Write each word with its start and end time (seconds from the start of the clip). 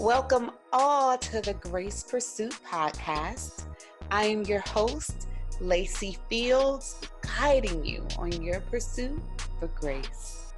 Welcome 0.00 0.50
all 0.72 1.16
to 1.16 1.40
the 1.40 1.54
Grace 1.54 2.02
Pursuit 2.02 2.58
podcast. 2.68 3.62
I 4.10 4.24
am 4.24 4.42
your 4.42 4.58
host, 4.58 5.28
Lacey 5.60 6.18
Fields, 6.28 7.00
guiding 7.38 7.84
you 7.86 8.04
on 8.18 8.32
your 8.42 8.58
pursuit 8.62 9.22
for 9.60 9.68
grace. 9.68 10.52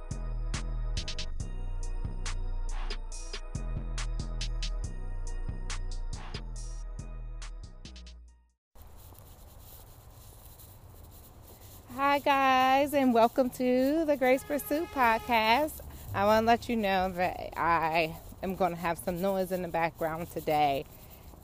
Hi, 11.95 12.17
guys, 12.19 12.95
and 12.95 13.13
welcome 13.13 13.51
to 13.51 14.03
the 14.05 14.17
Grace 14.17 14.43
Pursuit 14.43 14.87
podcast. 14.95 15.73
I 16.15 16.25
want 16.25 16.41
to 16.43 16.47
let 16.47 16.67
you 16.67 16.75
know 16.75 17.11
that 17.11 17.53
I 17.55 18.15
am 18.43 18.55
going 18.55 18.71
to 18.71 18.77
have 18.77 18.97
some 18.99 19.21
noise 19.21 19.51
in 19.51 19.61
the 19.61 19.67
background 19.67 20.31
today, 20.31 20.85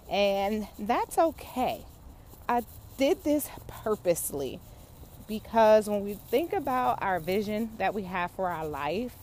and 0.10 0.68
that's 0.78 1.18
okay. 1.18 1.86
I 2.48 2.64
did 2.98 3.24
this 3.24 3.50
purposely 3.68 4.60
because 5.28 5.90
when 5.90 6.04
we 6.04 6.14
think 6.14 6.54
about 6.54 7.02
our 7.02 7.20
vision 7.20 7.72
that 7.78 7.94
we 7.94 8.04
have 8.04 8.32
for 8.32 8.50
our 8.50 8.66
life 8.66 9.16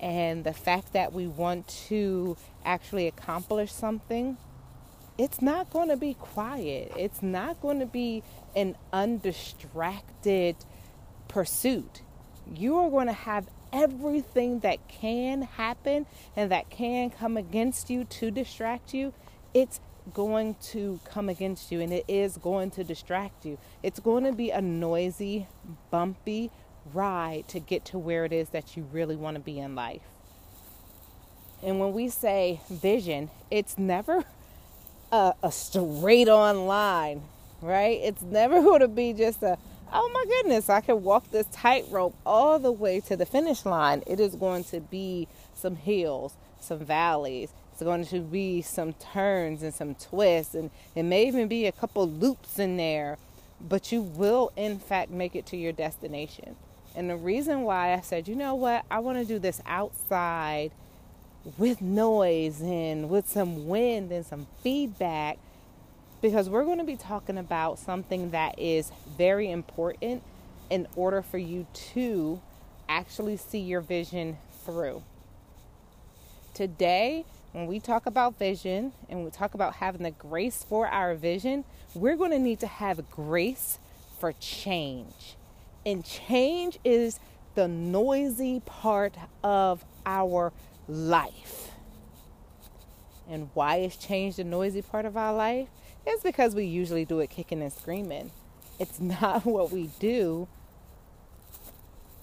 and 0.00 0.44
the 0.44 0.52
fact 0.52 0.92
that 0.92 1.12
we 1.12 1.26
want 1.26 1.68
to 1.88 2.36
actually 2.64 3.06
accomplish 3.06 3.72
something, 3.72 4.36
it's 5.18 5.42
not 5.42 5.70
going 5.70 5.88
to 5.88 5.96
be 5.96 6.14
quiet. 6.14 6.92
It's 6.96 7.22
not 7.22 7.60
going 7.60 7.80
to 7.80 7.86
be 7.86 8.22
an 8.56 8.76
undistracted 8.92 10.56
pursuit. 11.28 12.02
You 12.54 12.78
are 12.78 12.90
going 12.90 13.06
to 13.06 13.12
have 13.12 13.46
everything 13.72 14.60
that 14.60 14.86
can 14.88 15.42
happen 15.42 16.06
and 16.36 16.50
that 16.50 16.70
can 16.70 17.10
come 17.10 17.36
against 17.36 17.90
you 17.90 18.04
to 18.04 18.30
distract 18.30 18.94
you. 18.94 19.12
It's 19.54 19.80
going 20.14 20.56
to 20.60 21.00
come 21.04 21.28
against 21.28 21.70
you 21.70 21.80
and 21.80 21.92
it 21.92 22.04
is 22.08 22.36
going 22.36 22.70
to 22.72 22.84
distract 22.84 23.44
you. 23.44 23.58
It's 23.82 24.00
going 24.00 24.24
to 24.24 24.32
be 24.32 24.50
a 24.50 24.60
noisy, 24.60 25.46
bumpy 25.90 26.50
ride 26.92 27.46
to 27.48 27.60
get 27.60 27.84
to 27.86 27.98
where 27.98 28.24
it 28.24 28.32
is 28.32 28.50
that 28.50 28.76
you 28.76 28.86
really 28.92 29.16
want 29.16 29.36
to 29.36 29.40
be 29.40 29.58
in 29.58 29.74
life. 29.74 30.02
And 31.62 31.78
when 31.78 31.92
we 31.92 32.08
say 32.08 32.60
vision, 32.70 33.30
it's 33.50 33.78
never 33.78 34.24
a, 35.12 35.34
a 35.42 35.52
straight 35.52 36.28
on 36.28 36.66
line, 36.66 37.22
right? 37.60 37.98
It's 38.02 38.22
never 38.22 38.60
going 38.62 38.80
to 38.80 38.88
be 38.88 39.12
just 39.12 39.42
a, 39.42 39.58
oh 39.92 40.10
my 40.12 40.24
goodness, 40.26 40.68
I 40.68 40.80
can 40.80 41.02
walk 41.02 41.30
this 41.30 41.46
tightrope 41.52 42.14
all 42.24 42.58
the 42.58 42.72
way 42.72 43.00
to 43.00 43.16
the 43.16 43.26
finish 43.26 43.64
line. 43.64 44.02
It 44.06 44.20
is 44.20 44.34
going 44.34 44.64
to 44.64 44.80
be 44.80 45.28
some 45.54 45.76
hills, 45.76 46.34
some 46.60 46.78
valleys. 46.80 47.50
It's 47.72 47.82
going 47.82 48.04
to 48.06 48.20
be 48.20 48.62
some 48.62 48.92
turns 48.94 49.62
and 49.62 49.72
some 49.72 49.94
twists, 49.94 50.54
and 50.54 50.70
it 50.94 51.02
may 51.02 51.26
even 51.26 51.48
be 51.48 51.66
a 51.66 51.72
couple 51.72 52.06
loops 52.06 52.58
in 52.58 52.76
there, 52.76 53.16
but 53.60 53.90
you 53.90 54.02
will, 54.02 54.52
in 54.56 54.78
fact, 54.78 55.10
make 55.10 55.34
it 55.34 55.46
to 55.46 55.56
your 55.56 55.72
destination. 55.72 56.56
And 56.94 57.08
the 57.08 57.16
reason 57.16 57.62
why 57.62 57.94
I 57.94 58.00
said, 58.00 58.28
you 58.28 58.34
know 58.34 58.54
what, 58.54 58.84
I 58.90 58.98
want 58.98 59.18
to 59.18 59.24
do 59.24 59.38
this 59.38 59.62
outside 59.64 60.72
with 61.56 61.80
noise 61.80 62.60
and 62.60 63.08
with 63.08 63.28
some 63.28 63.66
wind 63.66 64.12
and 64.12 64.26
some 64.26 64.46
feedback 64.62 65.38
because 66.20 66.50
we're 66.50 66.64
going 66.64 66.78
to 66.78 66.84
be 66.84 66.96
talking 66.96 67.38
about 67.38 67.78
something 67.78 68.30
that 68.30 68.58
is 68.58 68.92
very 69.16 69.50
important 69.50 70.22
in 70.68 70.86
order 70.94 71.22
for 71.22 71.38
you 71.38 71.66
to 71.72 72.40
actually 72.88 73.36
see 73.36 73.58
your 73.58 73.80
vision 73.80 74.36
through. 74.64 75.02
Today, 76.54 77.24
when 77.52 77.66
we 77.66 77.80
talk 77.80 78.06
about 78.06 78.38
vision 78.38 78.92
and 79.08 79.24
we 79.24 79.30
talk 79.30 79.54
about 79.54 79.76
having 79.76 80.02
the 80.02 80.10
grace 80.10 80.64
for 80.68 80.86
our 80.86 81.14
vision, 81.14 81.64
we're 81.94 82.16
going 82.16 82.30
to 82.30 82.38
need 82.38 82.60
to 82.60 82.66
have 82.66 83.10
grace 83.10 83.78
for 84.18 84.32
change. 84.32 85.36
And 85.84 86.04
change 86.04 86.78
is 86.84 87.18
the 87.54 87.66
noisy 87.66 88.60
part 88.66 89.14
of 89.42 89.84
our 90.04 90.52
life. 90.86 91.70
And 93.28 93.48
why 93.54 93.76
is 93.76 93.96
change 93.96 94.36
the 94.36 94.44
noisy 94.44 94.82
part 94.82 95.06
of 95.06 95.16
our 95.16 95.32
life? 95.32 95.68
It's 96.06 96.22
because 96.22 96.54
we 96.54 96.64
usually 96.64 97.04
do 97.04 97.20
it 97.20 97.30
kicking 97.30 97.62
and 97.62 97.72
screaming. 97.72 98.30
It's 98.78 99.00
not 99.00 99.44
what 99.44 99.70
we 99.70 99.90
do. 99.98 100.48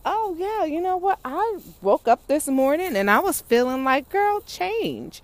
Oh, 0.05 0.35
yeah, 0.37 0.63
you 0.63 0.81
know 0.81 0.97
what? 0.97 1.19
I 1.25 1.59
woke 1.81 2.07
up 2.07 2.27
this 2.27 2.47
morning 2.47 2.95
and 2.95 3.11
I 3.11 3.19
was 3.19 3.41
feeling 3.41 3.83
like, 3.83 4.09
girl, 4.09 4.41
change. 4.41 5.21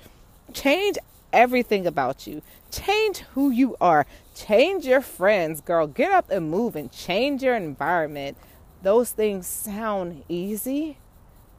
Change 0.52 0.97
everything 1.31 1.88
about 1.88 2.28
you. 2.28 2.41
Change 2.69 3.19
who 3.34 3.50
you 3.50 3.78
are. 3.80 4.06
Change 4.36 4.85
your 4.85 5.02
friends, 5.02 5.62
girl. 5.62 5.88
Get 5.88 6.12
up 6.12 6.30
and 6.30 6.50
move 6.50 6.75
and 6.75 6.91
change 6.91 7.44
your 7.44 7.56
environment. 7.56 8.38
Those 8.81 9.12
things 9.12 9.47
sound 9.47 10.24
easy, 10.28 10.97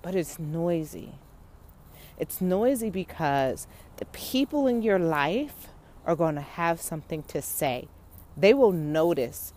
but 0.02 0.14
it's 0.14 0.38
noisy. 0.38 1.14
It's 2.18 2.40
noisy 2.40 2.90
because 2.90 3.66
the 3.96 4.04
people 4.06 4.66
in 4.66 4.82
your 4.82 4.98
life 4.98 5.68
are 6.04 6.16
going 6.16 6.34
to 6.34 6.40
have 6.40 6.80
something 6.80 7.22
to 7.24 7.40
say. 7.40 7.88
They 8.36 8.54
will 8.54 8.72
notice 8.72 9.52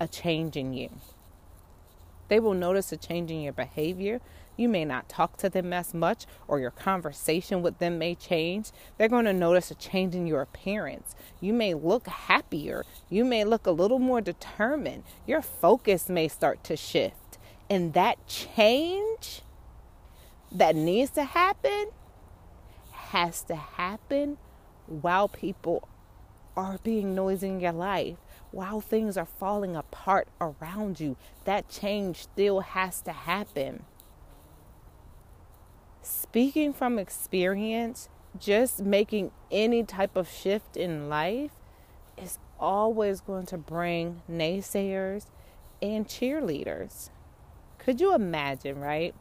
a 0.00 0.08
change 0.08 0.56
in 0.56 0.72
you. 0.72 0.90
They 2.28 2.40
will 2.40 2.54
notice 2.54 2.92
a 2.92 2.96
change 2.96 3.30
in 3.30 3.40
your 3.40 3.52
behavior. 3.52 4.20
You 4.56 4.68
may 4.68 4.84
not 4.84 5.08
talk 5.08 5.36
to 5.38 5.48
them 5.48 5.72
as 5.72 5.94
much, 5.94 6.26
or 6.46 6.60
your 6.60 6.72
conversation 6.72 7.62
with 7.62 7.78
them 7.78 7.98
may 7.98 8.14
change. 8.14 8.70
They're 8.96 9.08
going 9.08 9.24
to 9.24 9.32
notice 9.32 9.70
a 9.70 9.74
change 9.74 10.14
in 10.14 10.26
your 10.26 10.42
appearance. 10.42 11.14
You 11.40 11.52
may 11.52 11.74
look 11.74 12.06
happier. 12.06 12.84
You 13.08 13.24
may 13.24 13.44
look 13.44 13.66
a 13.66 13.70
little 13.70 13.98
more 13.98 14.20
determined. 14.20 15.04
Your 15.26 15.42
focus 15.42 16.08
may 16.08 16.28
start 16.28 16.64
to 16.64 16.76
shift. 16.76 17.38
And 17.70 17.94
that 17.94 18.26
change 18.26 19.42
that 20.50 20.74
needs 20.74 21.10
to 21.12 21.24
happen 21.24 21.90
has 22.90 23.42
to 23.42 23.54
happen 23.54 24.38
while 24.88 25.28
people 25.28 25.88
are 26.56 26.78
being 26.82 27.14
noisy 27.14 27.48
in 27.48 27.60
your 27.60 27.72
life, 27.72 28.16
while 28.50 28.80
things 28.80 29.16
are 29.16 29.26
falling 29.26 29.76
apart 29.76 30.26
around 30.40 30.98
you, 30.98 31.16
that 31.44 31.68
change 31.68 32.22
still 32.22 32.60
has 32.60 33.00
to 33.02 33.12
happen. 33.12 33.84
Speaking 36.02 36.72
from 36.72 36.98
experience, 36.98 38.08
just 38.38 38.80
making 38.80 39.30
any 39.50 39.84
type 39.84 40.16
of 40.16 40.28
shift 40.28 40.76
in 40.76 41.08
life 41.08 41.52
is 42.16 42.38
always 42.58 43.20
going 43.20 43.46
to 43.46 43.58
bring 43.58 44.22
naysayers 44.30 45.26
and 45.80 46.06
cheerleaders. 46.06 47.10
Could 47.78 48.00
you 48.00 48.14
imagine, 48.14 48.80
right? 48.80 49.14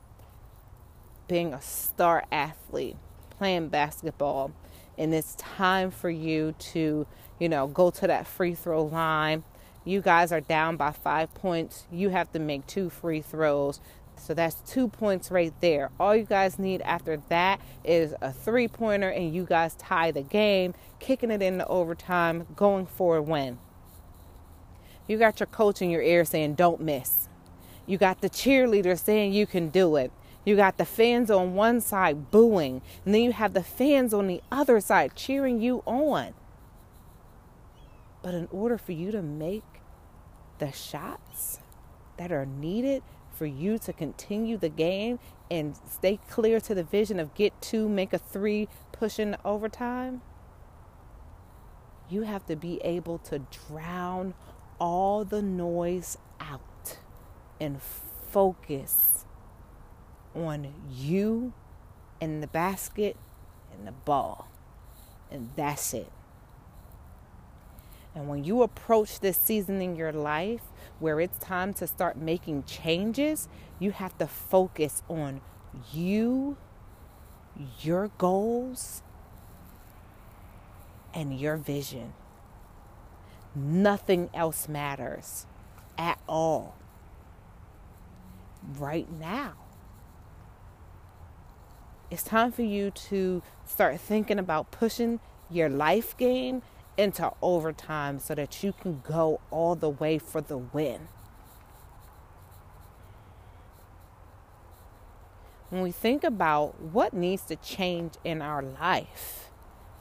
Being 1.28 1.54
a 1.54 1.62
star 1.62 2.24
athlete, 2.32 2.98
playing 3.30 3.68
basketball, 3.70 4.52
and 4.98 5.14
it's 5.14 5.36
time 5.36 5.92
for 5.92 6.10
you 6.10 6.54
to, 6.60 7.06
you 7.40 7.50
know, 7.50 7.68
go 7.68 7.90
to 7.92 8.08
that 8.08 8.28
free 8.28 8.56
throw 8.56 8.84
line. 8.84 9.44
You 9.86 10.02
guys 10.02 10.32
are 10.32 10.42
down 10.42 10.76
by 10.76 10.92
five 10.92 11.34
points. 11.34 11.86
You 11.92 12.10
have 12.10 12.32
to 12.34 12.40
make 12.40 12.68
two 12.68 12.90
free 12.90 13.22
throws. 13.22 13.80
So 14.18 14.34
that's 14.34 14.56
two 14.70 14.88
points 14.88 15.32
right 15.32 15.54
there. 15.62 15.92
All 16.00 16.16
you 16.16 16.26
guys 16.26 16.60
need 16.60 16.82
after 16.82 17.18
that 17.30 17.62
is 17.84 18.14
a 18.22 18.34
three 18.34 18.68
pointer, 18.68 19.10
and 19.10 19.34
you 19.34 19.46
guys 19.46 19.76
tie 19.76 20.12
the 20.12 20.24
game, 20.24 20.74
kicking 21.00 21.32
it 21.32 21.42
into 21.42 21.66
overtime, 21.68 22.48
going 22.56 22.88
for 22.88 23.18
a 23.18 23.22
win. 23.22 23.60
You 25.08 25.18
got 25.18 25.40
your 25.40 25.48
coach 25.48 25.82
in 25.82 25.90
your 25.90 26.02
ear 26.02 26.26
saying, 26.26 26.56
Don't 26.56 26.82
miss. 26.82 27.30
You 27.86 27.98
got 27.98 28.20
the 28.20 28.30
cheerleader 28.30 29.00
saying 29.00 29.32
you 29.32 29.48
can 29.48 29.70
do 29.70 29.96
it. 29.96 30.12
You 30.48 30.56
got 30.56 30.78
the 30.78 30.86
fans 30.86 31.30
on 31.30 31.56
one 31.56 31.82
side 31.82 32.32
booing, 32.32 32.82
and 33.04 33.14
then 33.14 33.22
you 33.22 33.34
have 33.34 33.54
the 33.54 33.62
fans 33.62 34.14
on 34.14 34.28
the 34.28 34.42
other 34.50 34.80
side 34.80 35.14
cheering 35.14 35.60
you 35.60 35.84
on. 35.86 36.34
But 38.22 38.34
in 38.34 38.48
order 38.50 38.78
for 38.78 38.94
you 38.94 39.12
to 39.12 39.22
make 39.22 39.66
the 40.60 40.72
shots 40.72 41.60
that 42.16 42.32
are 42.32 42.46
needed 42.46 43.04
for 43.30 43.46
you 43.46 43.78
to 43.80 43.92
continue 43.92 44.56
the 44.56 44.70
game 44.70 45.20
and 45.52 45.76
stay 45.92 46.18
clear 46.30 46.62
to 46.62 46.74
the 46.74 46.86
vision 46.86 47.20
of 47.20 47.36
get 47.36 47.62
two, 47.62 47.90
make 47.90 48.14
a 48.14 48.18
three, 48.18 48.70
push 48.94 49.20
in 49.20 49.36
overtime, 49.44 50.22
you 52.10 52.22
have 52.22 52.46
to 52.46 52.56
be 52.56 52.80
able 52.86 53.18
to 53.18 53.40
drown 53.68 54.34
all 54.80 55.26
the 55.26 55.42
noise 55.42 56.18
out 56.40 57.00
and 57.60 57.82
focus 57.82 59.17
on 60.38 60.74
you 60.92 61.54
and 62.22 62.42
the 62.42 62.48
basket 62.48 63.18
and 63.74 63.88
the 63.88 63.92
ball. 63.92 64.48
And 65.32 65.50
that's 65.56 65.94
it. 65.94 66.12
And 68.16 68.28
when 68.28 68.44
you 68.44 68.64
approach 68.64 69.20
this 69.20 69.38
season 69.38 69.82
in 69.82 69.96
your 69.96 70.12
life 70.12 70.64
where 71.00 71.20
it's 71.20 71.38
time 71.38 71.74
to 71.76 71.86
start 71.86 72.18
making 72.18 72.64
changes, 72.64 73.48
you 73.80 73.92
have 73.92 74.18
to 74.18 74.26
focus 74.26 75.04
on 75.08 75.42
you, 75.94 76.58
your 77.82 78.10
goals, 78.18 79.04
and 81.14 81.40
your 81.40 81.58
vision. 81.58 82.14
Nothing 83.56 84.30
else 84.34 84.68
matters 84.68 85.46
at 85.98 86.20
all 86.28 86.76
right 88.80 89.12
now. 89.12 89.54
It's 92.10 92.24
time 92.24 92.54
for 92.54 92.62
you 92.62 92.92
to 92.92 93.44
start 93.66 94.00
thinking 94.00 94.40
about 94.40 94.72
pushing 94.72 95.20
your 95.50 95.68
life 95.68 96.16
game 96.16 96.62
into 96.98 97.32
overtime 97.42 98.20
so 98.20 98.34
that 98.34 98.64
you 98.64 98.72
can 98.72 99.02
go 99.06 99.42
all 99.52 99.76
the 99.76 99.90
way 99.90 100.18
for 100.18 100.40
the 100.40 100.58
win. 100.58 101.10
When 105.70 105.82
we 105.82 105.92
think 105.92 106.24
about 106.24 106.80
what 106.80 107.14
needs 107.14 107.44
to 107.44 107.58
change 107.58 108.14
in 108.24 108.42
our 108.42 108.62
life 108.62 109.50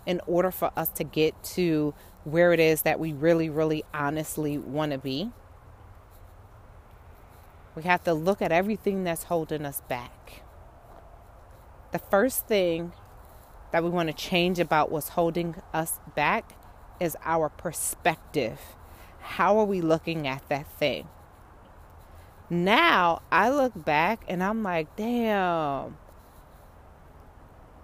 in 0.06 0.20
order 0.28 0.52
for 0.52 0.70
us 0.76 0.88
to 0.90 1.02
get 1.02 1.42
to 1.42 1.92
where 2.22 2.52
it 2.52 2.60
is 2.60 2.82
that 2.82 3.00
we 3.00 3.12
really, 3.12 3.50
really 3.50 3.84
honestly 3.92 4.56
want 4.58 4.92
to 4.92 4.98
be, 4.98 5.32
we 7.74 7.82
have 7.82 8.04
to 8.04 8.14
look 8.14 8.40
at 8.40 8.52
everything 8.52 9.02
that's 9.02 9.24
holding 9.24 9.66
us 9.66 9.82
back. 9.88 10.45
The 11.96 12.02
first 12.10 12.46
thing 12.46 12.92
that 13.72 13.82
we 13.82 13.88
want 13.88 14.10
to 14.10 14.12
change 14.12 14.58
about 14.58 14.92
what's 14.92 15.08
holding 15.08 15.54
us 15.72 15.98
back 16.14 16.52
is 17.00 17.16
our 17.24 17.48
perspective. 17.48 18.60
How 19.18 19.56
are 19.56 19.64
we 19.64 19.80
looking 19.80 20.26
at 20.28 20.46
that 20.50 20.66
thing? 20.72 21.08
Now 22.50 23.22
I 23.32 23.48
look 23.48 23.72
back 23.82 24.26
and 24.28 24.44
I'm 24.44 24.62
like, 24.62 24.94
damn, 24.96 25.96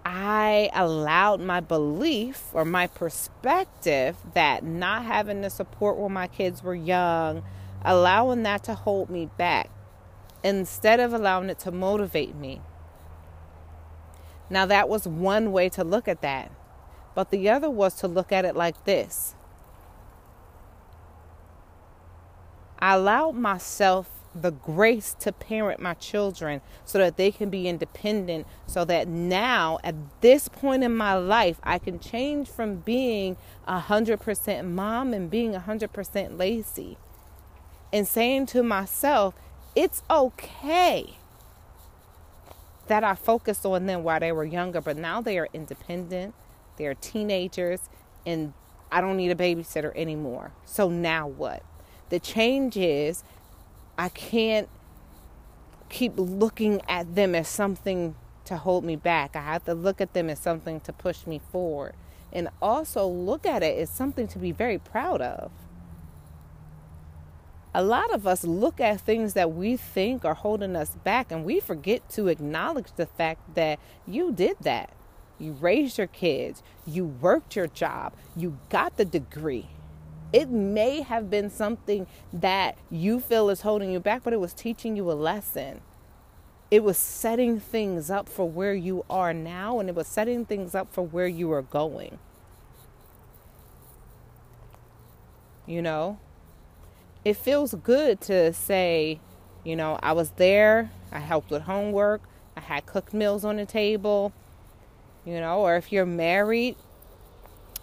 I 0.05 0.69
allowed 0.75 1.41
my 1.41 1.59
belief 1.59 2.51
or 2.53 2.65
my 2.65 2.85
perspective 2.85 4.15
that 4.35 4.63
not 4.63 5.05
having 5.05 5.41
the 5.41 5.49
support 5.49 5.97
when 5.97 6.13
my 6.13 6.27
kids 6.27 6.61
were 6.61 6.75
young, 6.75 7.41
allowing 7.83 8.43
that 8.43 8.63
to 8.65 8.75
hold 8.75 9.09
me 9.09 9.31
back 9.39 9.71
instead 10.43 10.99
of 10.99 11.13
allowing 11.13 11.49
it 11.49 11.57
to 11.57 11.71
motivate 11.71 12.35
me. 12.35 12.61
Now, 14.53 14.67
that 14.67 14.87
was 14.87 15.07
one 15.07 15.51
way 15.51 15.67
to 15.69 15.83
look 15.83 16.07
at 16.07 16.21
that. 16.21 16.51
But 17.15 17.31
the 17.31 17.49
other 17.49 17.71
was 17.71 17.95
to 17.95 18.07
look 18.07 18.31
at 18.31 18.45
it 18.45 18.55
like 18.55 18.85
this 18.85 19.33
I 22.77 22.93
allowed 22.93 23.33
myself 23.33 24.09
the 24.35 24.51
grace 24.51 25.15
to 25.21 25.31
parent 25.31 25.79
my 25.79 25.95
children 25.95 26.61
so 26.85 26.99
that 26.99 27.17
they 27.17 27.31
can 27.31 27.49
be 27.49 27.67
independent, 27.67 28.45
so 28.67 28.85
that 28.85 29.07
now, 29.07 29.79
at 29.83 29.95
this 30.21 30.49
point 30.49 30.83
in 30.83 30.95
my 30.95 31.15
life, 31.15 31.59
I 31.63 31.79
can 31.79 31.99
change 31.99 32.47
from 32.47 32.75
being 32.77 33.37
a 33.67 33.79
100% 33.79 34.65
mom 34.65 35.13
and 35.13 35.31
being 35.31 35.55
a 35.55 35.61
100% 35.61 36.37
Lacey. 36.37 36.97
And 37.91 38.07
saying 38.07 38.47
to 38.47 38.61
myself, 38.61 39.33
it's 39.75 40.03
okay 40.11 41.17
that 42.87 43.03
I 43.03 43.15
focused 43.15 43.65
on 43.65 43.85
them 43.85 44.03
while 44.03 44.19
they 44.19 44.31
were 44.31 44.45
younger, 44.45 44.81
but 44.81 44.97
now 44.97 45.21
they 45.21 45.37
are 45.37 45.47
independent, 45.53 46.33
they're 46.77 46.95
teenagers, 46.95 47.89
and 48.25 48.53
I 48.91 49.01
don't 49.01 49.17
need 49.17 49.31
a 49.31 49.35
babysitter 49.35 49.91
anymore. 49.95 50.51
So 50.65 50.89
now 50.89 51.27
what? 51.27 51.63
The 52.09 52.19
change 52.19 52.77
is 52.77 53.23
I 53.97 54.09
can't 54.09 54.69
keep 55.89 56.13
looking 56.15 56.81
at 56.87 57.15
them 57.15 57.35
as 57.35 57.47
something 57.47 58.15
to 58.45 58.57
hold 58.57 58.83
me 58.83 58.95
back. 58.95 59.35
I 59.35 59.41
have 59.41 59.63
to 59.65 59.73
look 59.73 60.01
at 60.01 60.13
them 60.13 60.29
as 60.29 60.39
something 60.39 60.79
to 60.81 60.93
push 60.93 61.25
me 61.25 61.39
forward. 61.51 61.93
And 62.31 62.49
also 62.61 63.07
look 63.07 63.45
at 63.45 63.63
it 63.63 63.77
as 63.77 63.89
something 63.89 64.27
to 64.29 64.39
be 64.39 64.51
very 64.51 64.79
proud 64.79 65.21
of 65.21 65.51
a 67.73 67.83
lot 67.83 68.13
of 68.13 68.27
us 68.27 68.43
look 68.43 68.79
at 68.79 69.01
things 69.01 69.33
that 69.33 69.51
we 69.51 69.75
think 69.75 70.23
are 70.23 70.35
holding 70.35 70.75
us 70.75 70.91
back 71.03 71.31
and 71.31 71.43
we 71.43 71.59
forget 71.59 72.07
to 72.09 72.27
acknowledge 72.27 72.91
the 72.95 73.07
fact 73.07 73.55
that 73.55 73.79
you 74.05 74.31
did 74.31 74.57
that. 74.61 74.91
You 75.39 75.53
raised 75.53 75.97
your 75.97 76.07
kids, 76.07 76.61
you 76.85 77.05
worked 77.05 77.55
your 77.55 77.67
job, 77.67 78.13
you 78.35 78.59
got 78.69 78.97
the 78.97 79.05
degree. 79.05 79.67
It 80.31 80.49
may 80.49 81.01
have 81.01 81.29
been 81.29 81.49
something 81.49 82.07
that 82.31 82.77
you 82.89 83.19
feel 83.19 83.49
is 83.49 83.61
holding 83.61 83.91
you 83.91 83.99
back, 83.99 84.23
but 84.23 84.33
it 84.33 84.39
was 84.39 84.53
teaching 84.53 84.95
you 84.95 85.11
a 85.11 85.13
lesson. 85.13 85.81
It 86.71 86.83
was 86.83 86.97
setting 86.97 87.59
things 87.59 88.09
up 88.09 88.27
for 88.27 88.49
where 88.49 88.73
you 88.73 89.05
are 89.09 89.31
now, 89.31 89.79
and 89.79 89.89
it 89.89 89.95
was 89.95 90.07
setting 90.07 90.43
things 90.43 90.73
up 90.73 90.91
for 90.91 91.03
where 91.03 91.27
you 91.27 91.51
are 91.51 91.61
going. 91.61 92.17
You 95.67 95.83
know, 95.83 96.17
it 97.25 97.35
feels 97.35 97.73
good 97.75 98.21
to 98.21 98.53
say, 98.53 99.19
you 99.63 99.75
know, 99.75 99.99
I 100.01 100.13
was 100.13 100.31
there, 100.31 100.91
I 101.11 101.19
helped 101.19 101.51
with 101.51 101.63
homework, 101.63 102.21
I 102.57 102.61
had 102.61 102.85
cooked 102.85 103.13
meals 103.13 103.45
on 103.45 103.57
the 103.57 103.65
table, 103.65 104.33
you 105.25 105.39
know, 105.39 105.61
or 105.61 105.75
if 105.75 105.91
you're 105.91 106.05
married, 106.05 106.75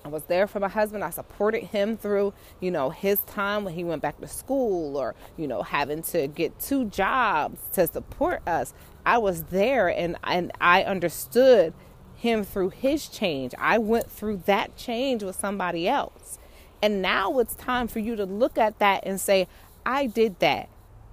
I 0.04 0.08
was 0.08 0.24
there 0.24 0.46
for 0.46 0.60
my 0.60 0.68
husband. 0.68 1.04
I 1.04 1.10
supported 1.10 1.64
him 1.64 1.96
through, 1.96 2.32
you 2.58 2.70
know, 2.70 2.90
his 2.90 3.20
time 3.20 3.64
when 3.64 3.74
he 3.74 3.84
went 3.84 4.00
back 4.00 4.18
to 4.20 4.28
school 4.28 4.96
or, 4.96 5.14
you 5.36 5.46
know, 5.46 5.62
having 5.62 6.02
to 6.04 6.26
get 6.26 6.58
two 6.58 6.86
jobs 6.86 7.60
to 7.74 7.86
support 7.86 8.46
us. 8.48 8.72
I 9.04 9.18
was 9.18 9.44
there 9.44 9.88
and 9.88 10.16
and 10.24 10.52
I 10.60 10.84
understood 10.84 11.74
him 12.16 12.44
through 12.44 12.70
his 12.70 13.08
change. 13.08 13.54
I 13.58 13.78
went 13.78 14.10
through 14.10 14.42
that 14.46 14.76
change 14.76 15.22
with 15.22 15.36
somebody 15.36 15.88
else. 15.88 16.38
And 16.82 17.02
now 17.02 17.38
it's 17.38 17.54
time 17.54 17.88
for 17.88 17.98
you 17.98 18.16
to 18.16 18.24
look 18.24 18.56
at 18.58 18.78
that 18.78 19.04
and 19.06 19.20
say, 19.20 19.48
I 19.84 20.06
did 20.06 20.38
that. 20.40 20.68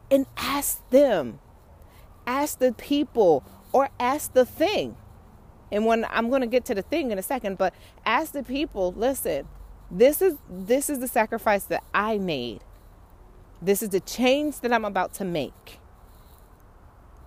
And 0.10 0.26
ask 0.38 0.88
them, 0.90 1.40
ask 2.26 2.60
the 2.60 2.72
people, 2.72 3.44
or 3.74 3.90
ask 4.00 4.34
the 4.34 4.46
thing. 4.46 4.96
And 5.72 5.86
when 5.86 6.06
I'm 6.10 6.30
going 6.30 6.42
to 6.42 6.48
get 6.48 6.64
to 6.66 6.76
the 6.76 6.82
thing 6.82 7.12
in 7.12 7.20
a 7.20 7.24
second, 7.24 7.58
but 7.58 7.74
ask 8.06 8.32
the 8.32 8.44
people, 8.44 8.94
listen, 8.96 9.48
this 9.92 10.22
is 10.22 10.36
this 10.50 10.90
is 10.90 11.00
the 11.00 11.08
sacrifice 11.08 11.64
that 11.66 11.84
I 11.94 12.18
made. 12.18 12.62
This 13.62 13.82
is 13.82 13.90
the 13.90 14.00
change 14.00 14.60
that 14.62 14.72
I'm 14.72 14.86
about 14.86 15.14
to 15.16 15.26
make. 15.26 15.80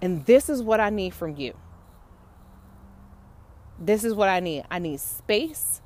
And 0.00 0.25
this 0.25 0.49
is 0.49 0.62
what 0.62 0.81
I 0.81 0.91
need 0.91 1.12
from 1.12 1.37
you. 1.37 1.55
This 3.79 4.05
is 4.05 4.14
what 4.14 4.29
I 4.29 4.41
need. 4.41 4.64
I 4.71 4.79
need 4.79 5.00
space. 5.00 5.81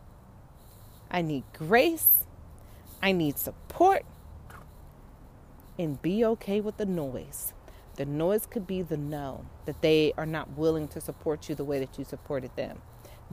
I 1.11 1.23
need 1.23 1.45
grace. 1.53 2.24
I 3.05 3.13
need 3.13 3.39
support 3.39 4.03
and 5.79 6.01
be 6.01 6.25
okay 6.25 6.63
with 6.63 6.79
the 6.79 6.87
noise. 6.87 7.53
The 7.97 8.07
noise 8.07 8.47
could 8.47 8.67
be 8.67 8.81
the 8.81 8.97
no, 8.97 9.45
that 9.67 9.83
they 9.83 10.15
are 10.17 10.25
not 10.25 10.57
willing 10.57 10.89
to 10.89 11.03
support 11.03 11.51
you 11.51 11.55
the 11.55 11.65
way 11.65 11.79
that 11.81 11.99
you 11.99 12.07
supported 12.07 12.57
them. 12.57 12.79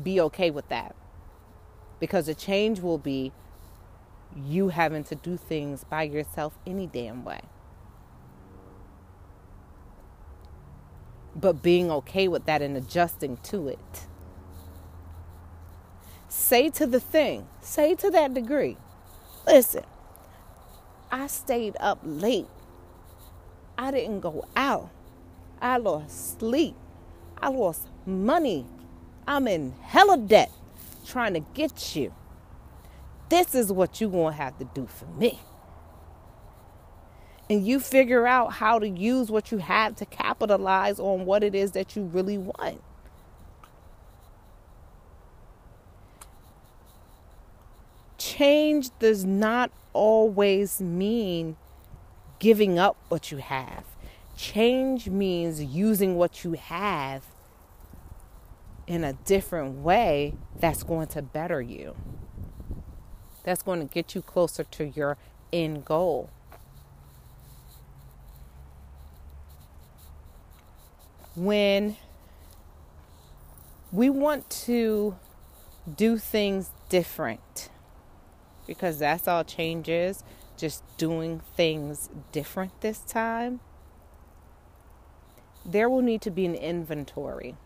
Be 0.03 0.19
okay 0.19 0.51
with 0.51 0.67
that. 0.67 0.93
Because 2.01 2.25
the 2.25 2.35
change 2.35 2.81
will 2.81 2.97
be 2.97 3.31
you 4.35 4.69
having 4.69 5.05
to 5.05 5.15
do 5.15 5.37
things 5.37 5.85
by 5.85 6.03
yourself 6.03 6.57
any 6.67 6.85
damn 6.85 7.23
way. 7.23 7.39
But 11.33 11.63
being 11.63 11.89
okay 11.89 12.27
with 12.27 12.43
that 12.43 12.61
and 12.61 12.75
adjusting 12.75 13.37
to 13.43 13.69
it. 13.69 14.07
Say 16.27 16.69
to 16.71 16.85
the 16.85 16.99
thing, 16.99 17.47
say 17.61 17.95
to 17.95 18.09
that 18.09 18.33
degree, 18.33 18.75
Listen, 19.45 19.83
I 21.11 21.27
stayed 21.27 21.75
up 21.79 21.99
late. 22.03 22.47
I 23.77 23.91
didn't 23.91 24.19
go 24.19 24.47
out. 24.55 24.89
I 25.61 25.77
lost 25.77 26.39
sleep. 26.39 26.75
I 27.41 27.49
lost 27.49 27.87
money. 28.05 28.65
I'm 29.27 29.47
in 29.47 29.73
hella 29.81 30.17
debt 30.17 30.51
trying 31.05 31.33
to 31.33 31.39
get 31.53 31.95
you. 31.95 32.13
This 33.29 33.55
is 33.55 33.71
what 33.71 33.99
you're 33.99 34.11
going 34.11 34.33
to 34.33 34.37
have 34.37 34.57
to 34.59 34.65
do 34.65 34.85
for 34.85 35.05
me. 35.05 35.39
And 37.49 37.65
you 37.65 37.79
figure 37.79 38.27
out 38.27 38.53
how 38.53 38.79
to 38.79 38.87
use 38.87 39.31
what 39.31 39.51
you 39.51 39.57
have 39.57 39.95
to 39.97 40.05
capitalize 40.05 40.99
on 40.99 41.25
what 41.25 41.43
it 41.43 41.55
is 41.55 41.71
that 41.71 41.95
you 41.95 42.03
really 42.03 42.37
want. 42.37 42.81
Change 48.41 48.89
does 48.97 49.23
not 49.23 49.69
always 49.93 50.81
mean 50.81 51.55
giving 52.39 52.79
up 52.79 52.97
what 53.07 53.31
you 53.31 53.37
have. 53.37 53.83
Change 54.35 55.07
means 55.07 55.63
using 55.63 56.15
what 56.15 56.43
you 56.43 56.53
have 56.53 57.23
in 58.87 59.03
a 59.03 59.13
different 59.13 59.75
way 59.83 60.33
that's 60.59 60.81
going 60.81 61.05
to 61.05 61.21
better 61.21 61.61
you. 61.61 61.95
That's 63.43 63.61
going 63.61 63.79
to 63.79 63.85
get 63.85 64.15
you 64.15 64.23
closer 64.23 64.63
to 64.63 64.85
your 64.85 65.17
end 65.53 65.85
goal. 65.85 66.31
When 71.35 71.95
we 73.91 74.09
want 74.09 74.49
to 74.65 75.15
do 75.95 76.17
things 76.17 76.71
different, 76.89 77.69
because 78.71 78.99
that's 78.99 79.27
all 79.27 79.43
changes, 79.43 80.23
just 80.55 80.81
doing 80.97 81.41
things 81.57 82.09
different 82.31 82.79
this 82.79 82.99
time, 82.99 83.59
there 85.65 85.89
will 85.89 86.01
need 86.01 86.21
to 86.21 86.31
be 86.31 86.45
an 86.45 86.55
inventory. 86.55 87.57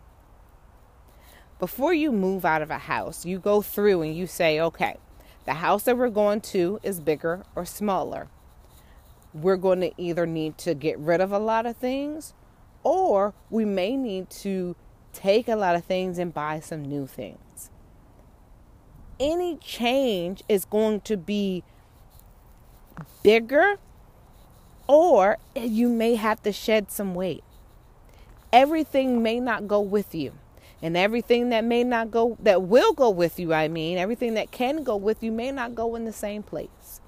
Before 1.59 1.93
you 1.93 2.11
move 2.11 2.43
out 2.43 2.63
of 2.63 2.71
a 2.71 2.79
house, 2.79 3.23
you 3.23 3.37
go 3.37 3.61
through 3.61 4.01
and 4.01 4.17
you 4.17 4.25
say, 4.25 4.59
okay, 4.59 4.97
the 5.45 5.53
house 5.53 5.83
that 5.83 5.95
we're 5.95 6.09
going 6.09 6.41
to 6.41 6.79
is 6.81 6.99
bigger 6.99 7.45
or 7.55 7.65
smaller. 7.65 8.27
We're 9.31 9.57
going 9.57 9.81
to 9.81 9.91
either 9.95 10.25
need 10.25 10.57
to 10.57 10.73
get 10.73 10.97
rid 10.97 11.21
of 11.21 11.31
a 11.31 11.37
lot 11.37 11.67
of 11.67 11.77
things 11.77 12.33
or 12.81 13.35
we 13.51 13.63
may 13.63 13.95
need 13.95 14.31
to 14.31 14.75
take 15.13 15.47
a 15.47 15.55
lot 15.55 15.75
of 15.75 15.85
things 15.85 16.17
and 16.17 16.33
buy 16.33 16.61
some 16.61 16.81
new 16.81 17.05
things. 17.05 17.69
Any 19.19 19.57
change 19.57 20.43
is 20.49 20.65
going 20.65 21.01
to 21.01 21.15
be 21.15 21.63
bigger 23.23 23.77
or 24.87 25.37
you 25.55 25.89
may 25.89 26.15
have 26.15 26.43
to 26.43 26.51
shed 26.51 26.91
some 26.91 27.15
weight. 27.15 27.43
Everything 28.51 29.23
may 29.23 29.39
not 29.39 29.67
go 29.67 29.81
with 29.81 30.13
you. 30.13 30.33
And 30.81 30.95
everything 30.95 31.49
that 31.49 31.63
may 31.63 31.83
not 31.83 32.11
go, 32.11 32.37
that 32.41 32.61
will 32.61 32.93
go 32.93 33.09
with 33.09 33.39
you, 33.39 33.53
I 33.53 33.67
mean, 33.67 33.97
everything 33.97 34.35
that 34.35 34.51
can 34.51 34.83
go 34.83 34.95
with 34.95 35.23
you 35.23 35.31
may 35.31 35.51
not 35.51 35.73
go 35.73 35.95
in 35.95 36.05
the 36.05 36.13
same 36.13 36.43
place. 36.43 37.01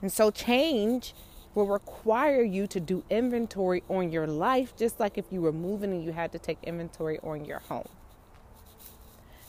And 0.00 0.10
so 0.10 0.30
change 0.30 1.14
will 1.54 1.66
require 1.66 2.42
you 2.42 2.66
to 2.68 2.80
do 2.80 3.04
inventory 3.10 3.82
on 3.88 4.10
your 4.10 4.26
life, 4.26 4.74
just 4.76 4.98
like 4.98 5.18
if 5.18 5.26
you 5.30 5.42
were 5.42 5.52
moving 5.52 5.90
and 5.90 6.02
you 6.02 6.12
had 6.12 6.32
to 6.32 6.38
take 6.38 6.58
inventory 6.62 7.18
on 7.22 7.44
your 7.44 7.58
home. 7.58 7.88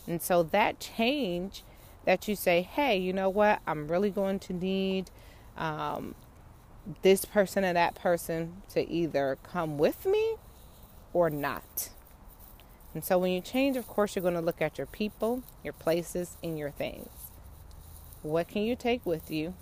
And 0.08 0.22
so 0.22 0.44
that 0.44 0.80
change 0.80 1.64
that 2.06 2.28
you 2.28 2.36
say, 2.36 2.62
hey, 2.62 2.98
you 2.98 3.14
know 3.14 3.30
what, 3.30 3.62
I'm 3.66 3.88
really 3.88 4.10
going 4.10 4.40
to 4.40 4.54
need 4.54 5.10
um, 5.58 6.16
this 7.02 7.26
person 7.26 7.64
and 7.64 7.78
that 7.78 7.96
person 7.96 8.62
to 8.70 8.88
either 8.90 9.38
come 9.44 9.78
with 9.78 10.06
me 10.06 10.36
or 11.14 11.30
not. 11.30 11.90
And 12.94 13.04
so 13.04 13.18
when 13.18 13.32
you 13.32 13.42
change, 13.42 13.78
of 13.78 13.88
course, 13.88 14.16
you're 14.16 14.22
going 14.22 14.34
to 14.36 14.42
look 14.42 14.62
at 14.62 14.78
your 14.78 14.88
people, 14.88 15.44
your 15.64 15.74
places, 15.74 16.38
and 16.44 16.60
your 16.60 16.72
things. 16.72 17.10
What 18.22 18.48
can 18.48 18.64
you 18.64 18.76
take 18.76 19.06
with 19.06 19.32
you? 19.32 19.56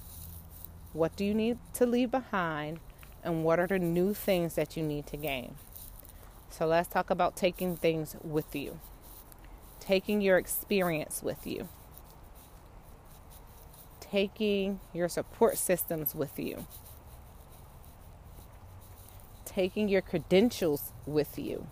What 0.93 1.15
do 1.15 1.23
you 1.23 1.33
need 1.33 1.57
to 1.75 1.85
leave 1.85 2.11
behind? 2.11 2.79
And 3.23 3.43
what 3.43 3.59
are 3.59 3.67
the 3.67 3.79
new 3.79 4.13
things 4.13 4.55
that 4.55 4.75
you 4.75 4.83
need 4.83 5.07
to 5.07 5.17
gain? 5.17 5.55
So 6.49 6.65
let's 6.65 6.89
talk 6.89 7.09
about 7.09 7.37
taking 7.37 7.77
things 7.77 8.15
with 8.21 8.55
you, 8.55 8.79
taking 9.81 10.21
your 10.21 10.37
experience 10.37 11.21
with 11.21 11.45
you, 11.45 11.67
taking 13.99 14.79
your 14.93 15.09
support 15.09 15.57
systems 15.57 16.15
with 16.15 16.39
you 16.39 16.65
taking 19.51 19.89
your 19.89 20.01
credentials 20.01 20.91
with 21.05 21.37
you, 21.37 21.67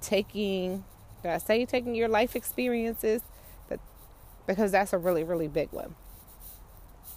taking, 0.00 0.84
did 1.22 1.32
I 1.32 1.38
say 1.38 1.66
taking 1.66 1.94
your 1.94 2.08
life 2.08 2.36
experiences? 2.36 3.22
But, 3.68 3.80
because 4.46 4.72
that's 4.72 4.92
a 4.92 4.98
really, 4.98 5.24
really 5.24 5.48
big 5.48 5.72
one. 5.72 5.96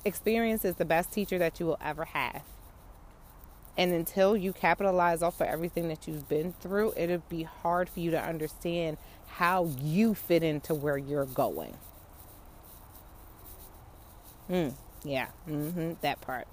Experience 0.04 0.66
is 0.66 0.76
the 0.76 0.86
best 0.86 1.12
teacher 1.12 1.38
that 1.38 1.60
you 1.60 1.66
will 1.66 1.78
ever 1.82 2.06
have. 2.06 2.42
And 3.78 3.92
until 3.92 4.38
you 4.38 4.54
capitalize 4.54 5.24
off 5.24 5.42
of 5.42 5.48
everything 5.48 5.88
that 5.88 6.08
you've 6.08 6.30
been 6.30 6.54
through, 6.62 6.94
it'll 6.96 7.24
be 7.30 7.44
hard 7.44 7.90
for 7.90 8.00
you 8.00 8.12
to 8.12 8.22
understand 8.22 8.98
how 9.28 9.66
you 9.82 10.14
fit 10.14 10.44
into 10.44 10.76
where 10.76 10.98
you're 10.98 11.26
going. 11.26 11.76
Mm, 14.50 14.74
yeah, 15.04 15.28
mm-hmm, 15.50 15.94
that 16.02 16.22
part. 16.22 16.48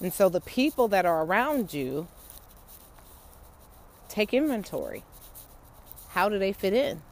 And 0.00 0.12
so 0.12 0.28
the 0.28 0.40
people 0.40 0.88
that 0.88 1.06
are 1.06 1.24
around 1.24 1.72
you 1.74 2.08
take 4.08 4.34
inventory. 4.34 5.04
How 6.10 6.28
do 6.28 6.38
they 6.38 6.52
fit 6.52 6.72
in? 6.72 7.02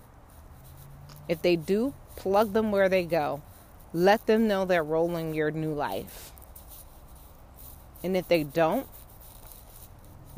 If 1.28 1.42
they 1.42 1.54
do, 1.56 1.94
plug 2.16 2.52
them 2.52 2.72
where 2.72 2.88
they 2.88 3.04
go. 3.04 3.42
Let 3.98 4.26
them 4.28 4.46
know 4.46 4.64
they're 4.64 4.84
rolling 4.84 5.34
your 5.34 5.50
new 5.50 5.74
life. 5.74 6.30
And 8.04 8.16
if 8.16 8.28
they 8.28 8.44
don't, 8.44 8.86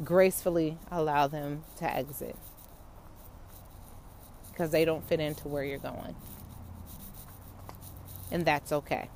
gracefully 0.02 0.78
allow 0.90 1.26
them 1.26 1.64
to 1.76 1.84
exit 1.84 2.36
because 4.50 4.70
they 4.70 4.86
don't 4.86 5.06
fit 5.06 5.20
into 5.20 5.46
where 5.46 5.62
you're 5.62 5.76
going. 5.76 6.16
And 8.30 8.46
that's 8.46 8.72
okay. 8.72 9.10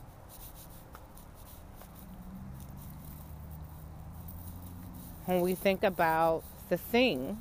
when 5.24 5.40
we 5.40 5.54
think 5.54 5.82
about 5.82 6.44
the 6.68 6.76
things 6.76 7.38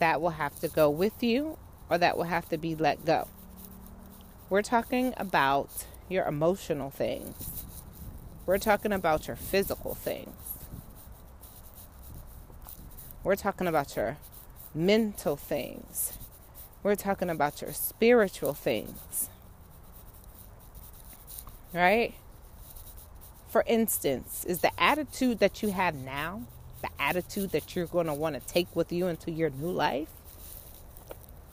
that 0.00 0.20
will 0.20 0.30
have 0.30 0.58
to 0.58 0.66
go 0.66 0.90
with 0.90 1.22
you 1.22 1.56
or 1.88 1.98
that 1.98 2.16
will 2.16 2.24
have 2.24 2.48
to 2.48 2.58
be 2.58 2.74
let 2.74 3.04
go. 3.04 3.28
We're 4.48 4.62
talking 4.62 5.14
about 5.16 5.86
your 6.08 6.24
emotional 6.24 6.90
things. 6.90 7.64
We're 8.46 8.58
talking 8.58 8.92
about 8.92 9.26
your 9.26 9.36
physical 9.36 9.94
things. 9.94 10.34
We're 13.24 13.36
talking 13.36 13.66
about 13.66 13.96
your 13.96 14.18
mental 14.74 15.36
things. 15.36 16.12
We're 16.82 16.94
talking 16.94 17.28
about 17.28 17.60
your 17.60 17.72
spiritual 17.72 18.54
things. 18.54 19.28
Right? 21.72 22.14
for 23.56 23.64
instance, 23.66 24.44
is 24.44 24.60
the 24.60 24.70
attitude 24.78 25.38
that 25.38 25.62
you 25.62 25.70
have 25.70 25.94
now 25.94 26.42
the 26.82 26.90
attitude 27.00 27.52
that 27.52 27.74
you're 27.74 27.86
going 27.86 28.06
to 28.06 28.12
want 28.12 28.34
to 28.34 28.52
take 28.52 28.68
with 28.76 28.92
you 28.92 29.06
into 29.06 29.30
your 29.30 29.48
new 29.48 29.70
life? 29.70 30.08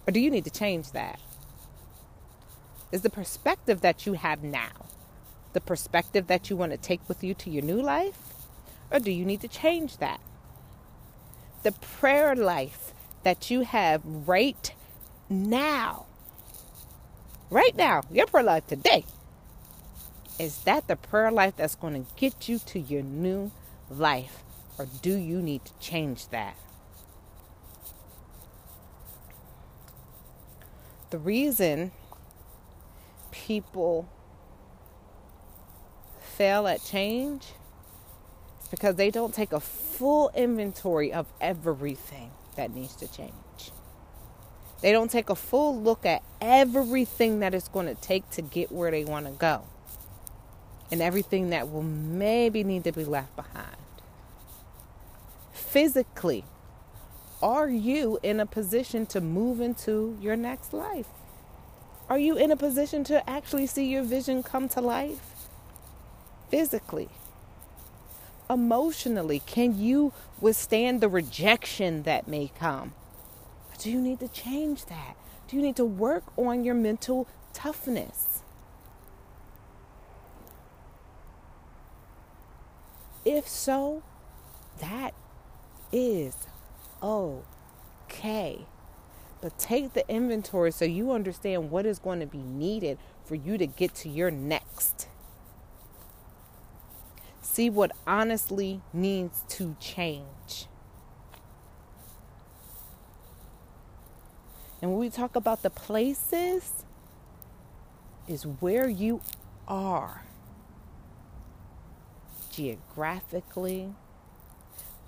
Or 0.05 0.12
do 0.12 0.19
you 0.19 0.29
need 0.29 0.43
to 0.43 0.50
change 0.50 0.91
that? 0.91 1.17
Is 2.93 3.01
the 3.01 3.09
perspective 3.09 3.81
that 3.81 4.05
you 4.05 4.13
have 4.13 4.43
now 4.43 4.69
the 5.53 5.62
perspective 5.62 6.27
that 6.27 6.50
you 6.50 6.55
want 6.55 6.71
to 6.71 6.77
take 6.77 7.07
with 7.07 7.23
you 7.23 7.33
to 7.35 7.50
your 7.50 7.63
new 7.63 7.81
life? 7.81 8.17
Or 8.91 9.00
do 9.00 9.12
you 9.12 9.25
need 9.25 9.41
to 9.41 9.47
change 9.47 9.97
that? 9.97 10.19
The 11.63 11.71
prayer 11.71 12.35
life 12.35 12.93
that 13.23 13.50
you 13.50 13.62
have 13.62 14.01
right 14.03 14.73
now, 15.29 16.05
right 17.50 17.75
now, 17.75 18.01
your 18.12 18.27
prayer 18.27 18.43
life 18.43 18.67
today, 18.67 19.05
is 20.39 20.59
that 20.63 20.88
the 20.88 20.95
prayer 20.95 21.31
life 21.31 21.55
that's 21.55 21.75
going 21.75 22.05
to 22.05 22.12
get 22.15 22.50
you 22.50 22.59
to 22.59 22.79
your 22.79 23.03
new 23.03 23.51
life? 23.89 24.43
Or 24.77 24.88
do 25.01 25.15
you 25.15 25.41
need 25.41 25.65
to 25.65 25.73
change 25.79 26.27
that? 26.29 26.57
The 31.12 31.19
reason 31.19 31.91
people 33.45 34.09
fail 36.21 36.65
at 36.65 36.81
change 36.83 37.43
is 38.62 38.67
because 38.69 38.95
they 38.95 39.12
don't 39.12 39.33
take 39.33 39.51
a 39.51 39.59
full 39.59 40.31
inventory 40.33 41.12
of 41.12 41.27
everything 41.41 42.31
that 42.55 42.73
needs 42.73 42.95
to 42.95 43.12
change. 43.12 43.33
They 44.81 44.91
don't 44.91 45.12
take 45.12 45.29
a 45.29 45.35
full 45.35 45.79
look 45.79 46.05
at 46.05 46.23
everything 46.41 47.39
that 47.39 47.53
it's 47.53 47.67
going 47.67 47.85
to 47.85 47.95
take 47.95 48.29
to 48.31 48.41
get 48.41 48.71
where 48.71 48.91
they 48.91 49.03
want 49.03 49.25
to 49.25 49.31
go 49.31 49.63
and 50.91 51.01
everything 51.01 51.50
that 51.50 51.69
will 51.71 51.83
maybe 51.83 52.63
need 52.63 52.83
to 52.85 52.91
be 52.91 53.03
left 53.03 53.35
behind. 53.35 53.75
Physically, 55.51 56.45
are 57.41 57.69
you 57.69 58.19
in 58.23 58.39
a 58.39 58.45
position 58.45 59.05
to 59.07 59.19
move 59.19 59.59
into 59.59 60.17
your 60.21 60.35
next 60.35 60.73
life? 60.73 61.07
Are 62.13 62.20
you 62.20 62.38
in 62.38 62.51
a 62.51 62.55
position 62.55 63.03
to 63.05 63.27
actually 63.27 63.65
see 63.65 63.86
your 63.86 64.03
vision 64.03 64.43
come 64.43 64.70
to 64.70 64.82
life? 64.82 65.20
Physically, 66.51 67.10
emotionally, 68.48 69.39
can 69.39 69.79
you 69.79 70.13
withstand 70.39 71.01
the 71.01 71.10
rejection 71.10 72.03
that 72.03 72.27
may 72.27 72.51
come? 72.60 72.93
do 73.79 73.89
you 73.89 74.00
need 74.00 74.20
to 74.20 74.27
change 74.27 74.86
that? 74.86 75.15
Do 75.48 75.55
you 75.55 75.63
need 75.63 75.75
to 75.77 75.86
work 75.86 76.24
on 76.38 76.63
your 76.63 76.75
mental 76.75 77.27
toughness? 77.51 78.43
If 83.25 83.48
so, 83.48 84.03
that 84.79 85.15
is 85.91 86.36
okay. 87.01 88.67
But 89.43 89.59
take 89.59 89.91
the 89.91 90.07
inventory 90.09 90.71
so 90.71 90.85
you 90.85 91.12
understand 91.12 91.69
what 91.69 91.85
is 91.85 92.00
going 92.00 92.21
to 92.21 92.25
be 92.25 92.38
needed 92.38 92.97
for 93.25 93.35
you 93.35 93.57
to 93.57 93.67
get 93.67 93.93
to 93.95 94.07
your 94.07 94.31
next. 94.31 95.09
See 97.41 97.69
what 97.69 97.91
honestly 98.07 98.79
needs 98.93 99.43
to 99.50 99.75
change. 99.81 100.67
And 104.81 104.91
when 104.91 105.00
we 105.01 105.09
talk 105.09 105.35
about 105.35 105.62
the 105.62 105.69
places, 105.69 106.85
is 108.25 108.47
where 108.47 108.88
you 108.88 109.19
are 109.67 110.23
geographically, 112.50 113.93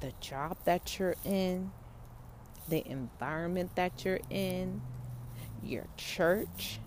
the 0.01 0.12
job 0.20 0.58
that 0.65 1.00
you're 1.00 1.15
in, 1.24 1.72
the 2.68 2.86
environment 2.90 3.76
that 3.76 4.04
you're 4.04 4.22
in, 4.30 4.82
your 5.64 5.88
church. 5.98 6.80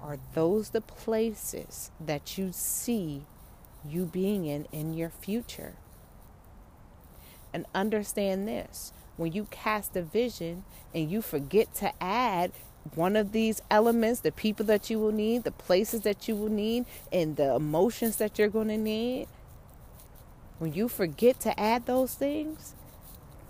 Are 0.00 0.18
those 0.34 0.70
the 0.70 0.80
places 0.80 1.90
that 1.98 2.36
you 2.36 2.50
see 2.52 3.22
you 3.88 4.04
being 4.04 4.46
in 4.46 4.66
in 4.70 4.94
your 4.94 5.10
future? 5.10 5.74
And 7.52 7.66
understand 7.74 8.46
this 8.46 8.92
when 9.16 9.32
you 9.32 9.46
cast 9.50 9.96
a 9.96 10.02
vision 10.02 10.64
and 10.92 11.10
you 11.10 11.22
forget 11.22 11.74
to 11.76 11.92
add 12.02 12.52
one 12.94 13.16
of 13.16 13.32
these 13.32 13.62
elements, 13.70 14.20
the 14.20 14.32
people 14.32 14.66
that 14.66 14.90
you 14.90 14.98
will 14.98 15.12
need, 15.12 15.44
the 15.44 15.50
places 15.50 16.02
that 16.02 16.28
you 16.28 16.36
will 16.36 16.50
need, 16.50 16.84
and 17.10 17.36
the 17.36 17.54
emotions 17.54 18.16
that 18.16 18.38
you're 18.38 18.48
going 18.48 18.68
to 18.68 18.76
need, 18.76 19.26
when 20.58 20.74
you 20.74 20.88
forget 20.88 21.40
to 21.40 21.58
add 21.58 21.86
those 21.86 22.14
things, 22.14 22.74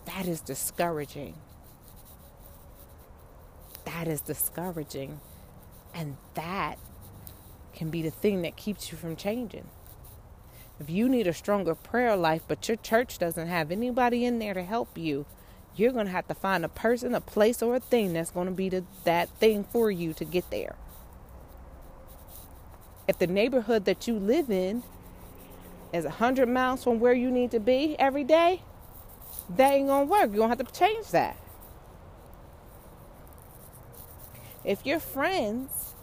that 0.06 0.26
is 0.26 0.40
discouraging. 0.40 1.34
That 3.84 4.08
is 4.08 4.20
discouraging. 4.20 5.20
And 5.94 6.16
that 6.34 6.78
can 7.74 7.90
be 7.90 8.02
the 8.02 8.10
thing 8.10 8.42
that 8.42 8.56
keeps 8.56 8.90
you 8.90 8.98
from 8.98 9.16
changing. 9.16 9.68
If 10.80 10.90
you 10.90 11.08
need 11.08 11.26
a 11.26 11.32
stronger 11.32 11.74
prayer 11.74 12.16
life, 12.16 12.42
but 12.48 12.66
your 12.68 12.76
church 12.76 13.18
doesn't 13.18 13.46
have 13.46 13.70
anybody 13.70 14.24
in 14.24 14.38
there 14.38 14.54
to 14.54 14.62
help 14.62 14.98
you, 14.98 15.24
you're 15.76 15.92
going 15.92 16.06
to 16.06 16.12
have 16.12 16.28
to 16.28 16.34
find 16.34 16.64
a 16.64 16.68
person, 16.68 17.14
a 17.14 17.20
place, 17.20 17.62
or 17.62 17.76
a 17.76 17.80
thing 17.80 18.12
that's 18.12 18.30
going 18.30 18.46
to 18.46 18.52
be 18.52 18.68
the, 18.68 18.84
that 19.04 19.28
thing 19.40 19.64
for 19.64 19.90
you 19.90 20.12
to 20.14 20.24
get 20.24 20.50
there. 20.50 20.76
If 23.06 23.18
the 23.18 23.26
neighborhood 23.26 23.84
that 23.84 24.06
you 24.08 24.14
live 24.14 24.50
in 24.50 24.82
is 25.92 26.04
100 26.04 26.48
miles 26.48 26.84
from 26.84 27.00
where 27.00 27.12
you 27.12 27.30
need 27.30 27.50
to 27.52 27.60
be 27.60 27.96
every 27.98 28.24
day, 28.24 28.62
that 29.50 29.72
ain't 29.72 29.88
to 30.06 30.10
work. 30.10 30.30
You're 30.30 30.40
to 30.50 30.64
have 30.64 30.72
to 30.72 30.78
change 30.78 31.08
that. 31.08 31.36
If 34.64 34.86
your 34.86 34.98
friends, 34.98 35.94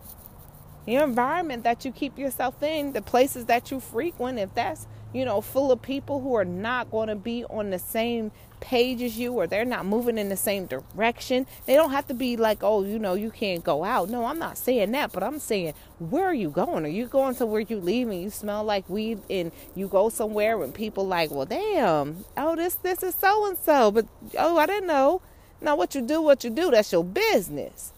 your 0.86 1.04
environment 1.04 1.64
that 1.64 1.84
you 1.84 1.92
keep 1.92 2.18
yourself 2.18 2.62
in, 2.62 2.94
the 2.94 3.02
places 3.02 3.46
that 3.46 3.72
you 3.72 3.80
frequent, 3.80 4.38
if 4.38 4.54
that's 4.54 4.86
you 5.14 5.26
know, 5.26 5.42
full 5.42 5.72
of 5.72 5.82
people 5.82 6.22
who 6.22 6.36
are 6.36 6.46
not 6.46 6.90
to 7.08 7.16
be 7.16 7.44
on 7.46 7.70
the 7.70 7.80
same 7.80 8.32
page 8.62 9.02
as 9.02 9.18
you 9.18 9.34
or 9.34 9.48
they're 9.48 9.66
not 9.66 9.86
moving 9.86 10.18
in 10.18 10.30
the 10.30 10.38
same 10.38 10.68
direction. 10.68 11.46
They 11.66 11.76
don't 11.76 11.92
have 11.92 12.08
to 12.08 12.14
be 12.14 12.38
like, 12.38 12.64
oh, 12.64 12.84
you 12.84 12.98
know, 12.98 13.16
you 13.16 13.30
can't 13.30 13.64
go 13.64 13.84
out. 13.84 14.10
No, 14.10 14.26
I'm 14.26 14.40
not 14.40 14.58
saying 14.58 14.92
that, 14.94 15.12
but 15.12 15.24
I'm 15.24 15.40
saying, 15.40 15.74
where 16.00 16.26
are 16.26 16.34
you 16.34 16.50
going? 16.50 16.86
Are 16.86 16.90
you 16.90 17.08
going 17.08 17.36
to 17.36 17.46
where 17.46 17.62
you 17.62 17.80
leave 17.80 18.08
and 18.08 18.22
you 18.22 18.30
smell 18.30 18.64
like 18.64 18.90
weed 18.90 19.20
and 19.30 19.52
you 19.76 19.90
go 19.90 20.08
somewhere 20.08 20.64
and 20.64 20.74
people 20.74 21.06
like, 21.06 21.32
well, 21.32 21.46
damn, 21.46 22.24
oh, 22.38 22.56
this 22.56 22.76
this 22.76 23.04
is 23.04 23.16
so 23.16 23.48
and 23.48 23.58
so, 23.58 23.92
but 23.92 24.06
oh, 24.38 24.58
I 24.58 24.66
didn't 24.66 24.88
know. 24.88 25.22
Now, 25.60 25.76
what 25.76 25.94
you 25.94 26.02
do, 26.02 26.22
what 26.22 26.44
you 26.44 26.50
do, 26.50 26.72
that's 26.72 26.92
your 26.92 27.04
business. 27.04 27.92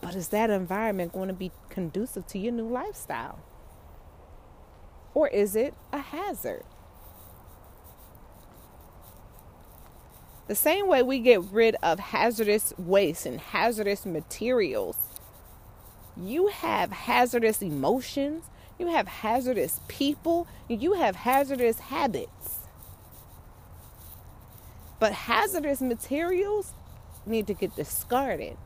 But 0.00 0.14
is 0.14 0.28
that 0.28 0.50
environment 0.50 1.12
going 1.12 1.28
to 1.28 1.34
be 1.34 1.52
conducive 1.68 2.26
to 2.28 2.38
your 2.38 2.52
new 2.52 2.68
lifestyle? 2.68 3.40
Or 5.14 5.28
is 5.28 5.56
it 5.56 5.74
a 5.92 5.98
hazard? 5.98 6.62
The 10.46 10.54
same 10.54 10.86
way 10.86 11.02
we 11.02 11.18
get 11.18 11.42
rid 11.42 11.76
of 11.82 11.98
hazardous 11.98 12.72
waste 12.78 13.26
and 13.26 13.40
hazardous 13.40 14.06
materials, 14.06 14.96
you 16.16 16.48
have 16.48 16.92
hazardous 16.92 17.62
emotions, 17.62 18.44
you 18.78 18.86
have 18.88 19.08
hazardous 19.08 19.80
people, 19.88 20.46
you 20.68 20.94
have 20.94 21.16
hazardous 21.16 21.80
habits. 21.80 22.60
But 25.00 25.12
hazardous 25.12 25.80
materials 25.80 26.72
need 27.26 27.46
to 27.48 27.54
get 27.54 27.74
discarded. 27.74 28.56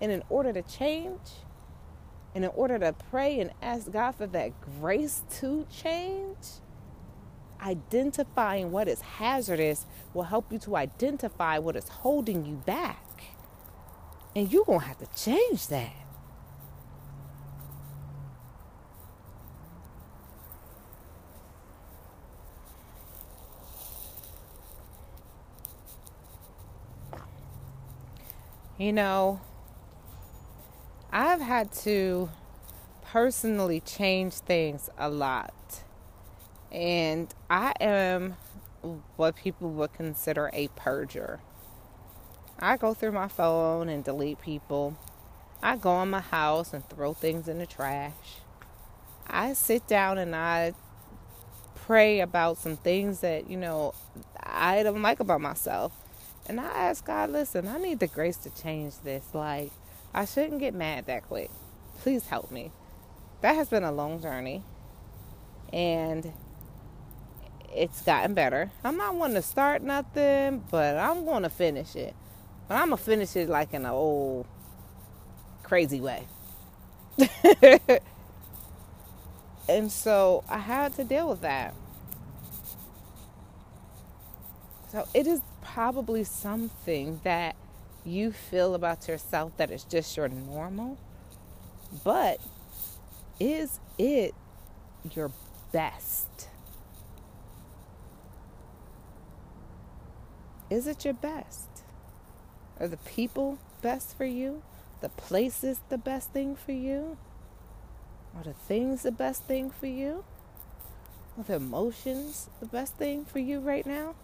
And 0.00 0.12
in 0.12 0.22
order 0.28 0.52
to 0.52 0.62
change, 0.62 1.20
and 2.34 2.44
in 2.44 2.50
order 2.54 2.78
to 2.78 2.92
pray 3.10 3.40
and 3.40 3.52
ask 3.62 3.90
God 3.90 4.12
for 4.12 4.26
that 4.28 4.52
grace 4.80 5.22
to 5.40 5.66
change, 5.72 6.36
identifying 7.64 8.70
what 8.70 8.88
is 8.88 9.00
hazardous 9.00 9.86
will 10.12 10.24
help 10.24 10.52
you 10.52 10.58
to 10.60 10.76
identify 10.76 11.58
what 11.58 11.76
is 11.76 11.88
holding 11.88 12.44
you 12.44 12.56
back. 12.66 13.00
And 14.36 14.52
you're 14.52 14.64
going 14.64 14.80
to 14.80 14.86
have 14.86 14.98
to 14.98 15.08
change 15.16 15.68
that. 15.68 15.92
You 28.76 28.92
know, 28.92 29.40
I've 31.12 31.40
had 31.40 31.72
to 31.84 32.28
personally 33.04 33.80
change 33.80 34.34
things 34.34 34.90
a 34.98 35.08
lot. 35.08 35.54
And 36.74 37.32
I 37.48 37.72
am 37.80 38.36
what 39.14 39.36
people 39.36 39.70
would 39.70 39.92
consider 39.92 40.50
a 40.52 40.66
purger. 40.68 41.38
I 42.58 42.76
go 42.76 42.94
through 42.94 43.12
my 43.12 43.28
phone 43.28 43.88
and 43.88 44.02
delete 44.02 44.40
people. 44.40 44.98
I 45.62 45.76
go 45.76 46.02
in 46.02 46.10
my 46.10 46.20
house 46.20 46.74
and 46.74 46.86
throw 46.90 47.14
things 47.14 47.46
in 47.46 47.58
the 47.58 47.66
trash. 47.66 48.12
I 49.28 49.52
sit 49.52 49.86
down 49.86 50.18
and 50.18 50.34
I 50.34 50.74
pray 51.76 52.18
about 52.18 52.58
some 52.58 52.76
things 52.76 53.20
that, 53.20 53.48
you 53.48 53.56
know, 53.56 53.94
I 54.42 54.82
don't 54.82 55.00
like 55.00 55.20
about 55.20 55.40
myself. 55.40 55.92
And 56.46 56.60
I 56.60 56.64
ask 56.64 57.06
God, 57.06 57.30
listen, 57.30 57.68
I 57.68 57.78
need 57.78 58.00
the 58.00 58.08
grace 58.08 58.36
to 58.38 58.50
change 58.50 58.98
this. 59.04 59.32
Like, 59.32 59.70
I 60.12 60.24
shouldn't 60.24 60.58
get 60.58 60.74
mad 60.74 61.06
that 61.06 61.22
quick. 61.22 61.50
Please 62.00 62.26
help 62.26 62.50
me. 62.50 62.72
That 63.42 63.54
has 63.54 63.68
been 63.68 63.84
a 63.84 63.92
long 63.92 64.20
journey. 64.20 64.64
And 65.72 66.32
it's 67.74 68.02
gotten 68.02 68.34
better. 68.34 68.70
I'm 68.84 68.96
not 68.96 69.14
wanting 69.16 69.36
to 69.36 69.42
start 69.42 69.82
nothing, 69.82 70.64
but 70.70 70.96
I'm 70.96 71.24
going 71.24 71.42
to 71.44 71.50
finish 71.50 71.96
it. 71.96 72.14
But 72.68 72.76
I'm 72.76 72.88
going 72.88 72.98
to 72.98 73.04
finish 73.04 73.36
it 73.36 73.48
like 73.48 73.74
in 73.74 73.84
an 73.84 73.92
old 73.92 74.46
crazy 75.62 76.00
way. 76.00 76.26
and 79.68 79.90
so 79.92 80.44
I 80.48 80.58
had 80.58 80.94
to 80.96 81.04
deal 81.04 81.28
with 81.30 81.42
that. 81.42 81.74
So 84.92 85.06
it 85.14 85.26
is 85.26 85.40
probably 85.62 86.24
something 86.24 87.20
that 87.24 87.56
you 88.04 88.32
feel 88.32 88.74
about 88.74 89.08
yourself 89.08 89.56
that 89.56 89.70
is 89.70 89.84
just 89.84 90.16
your 90.16 90.28
normal, 90.28 90.98
but 92.04 92.40
is 93.40 93.80
it 93.98 94.34
your 95.14 95.30
best? 95.72 96.48
Is 100.74 100.88
it 100.88 101.04
your 101.04 101.14
best? 101.14 101.68
Are 102.80 102.88
the 102.88 102.96
people 102.96 103.58
best 103.80 104.16
for 104.16 104.24
you? 104.24 104.64
The 105.02 105.08
places 105.08 105.78
the 105.88 105.98
best 105.98 106.32
thing 106.32 106.56
for 106.56 106.72
you? 106.72 107.16
Are 108.36 108.42
the 108.42 108.54
things 108.54 109.04
the 109.04 109.12
best 109.12 109.44
thing 109.44 109.70
for 109.70 109.86
you? 109.86 110.24
Are 111.38 111.44
the 111.44 111.54
emotions 111.54 112.50
the 112.58 112.66
best 112.66 112.96
thing 112.96 113.24
for 113.24 113.38
you 113.38 113.60
right 113.60 113.86
now? 113.86 114.16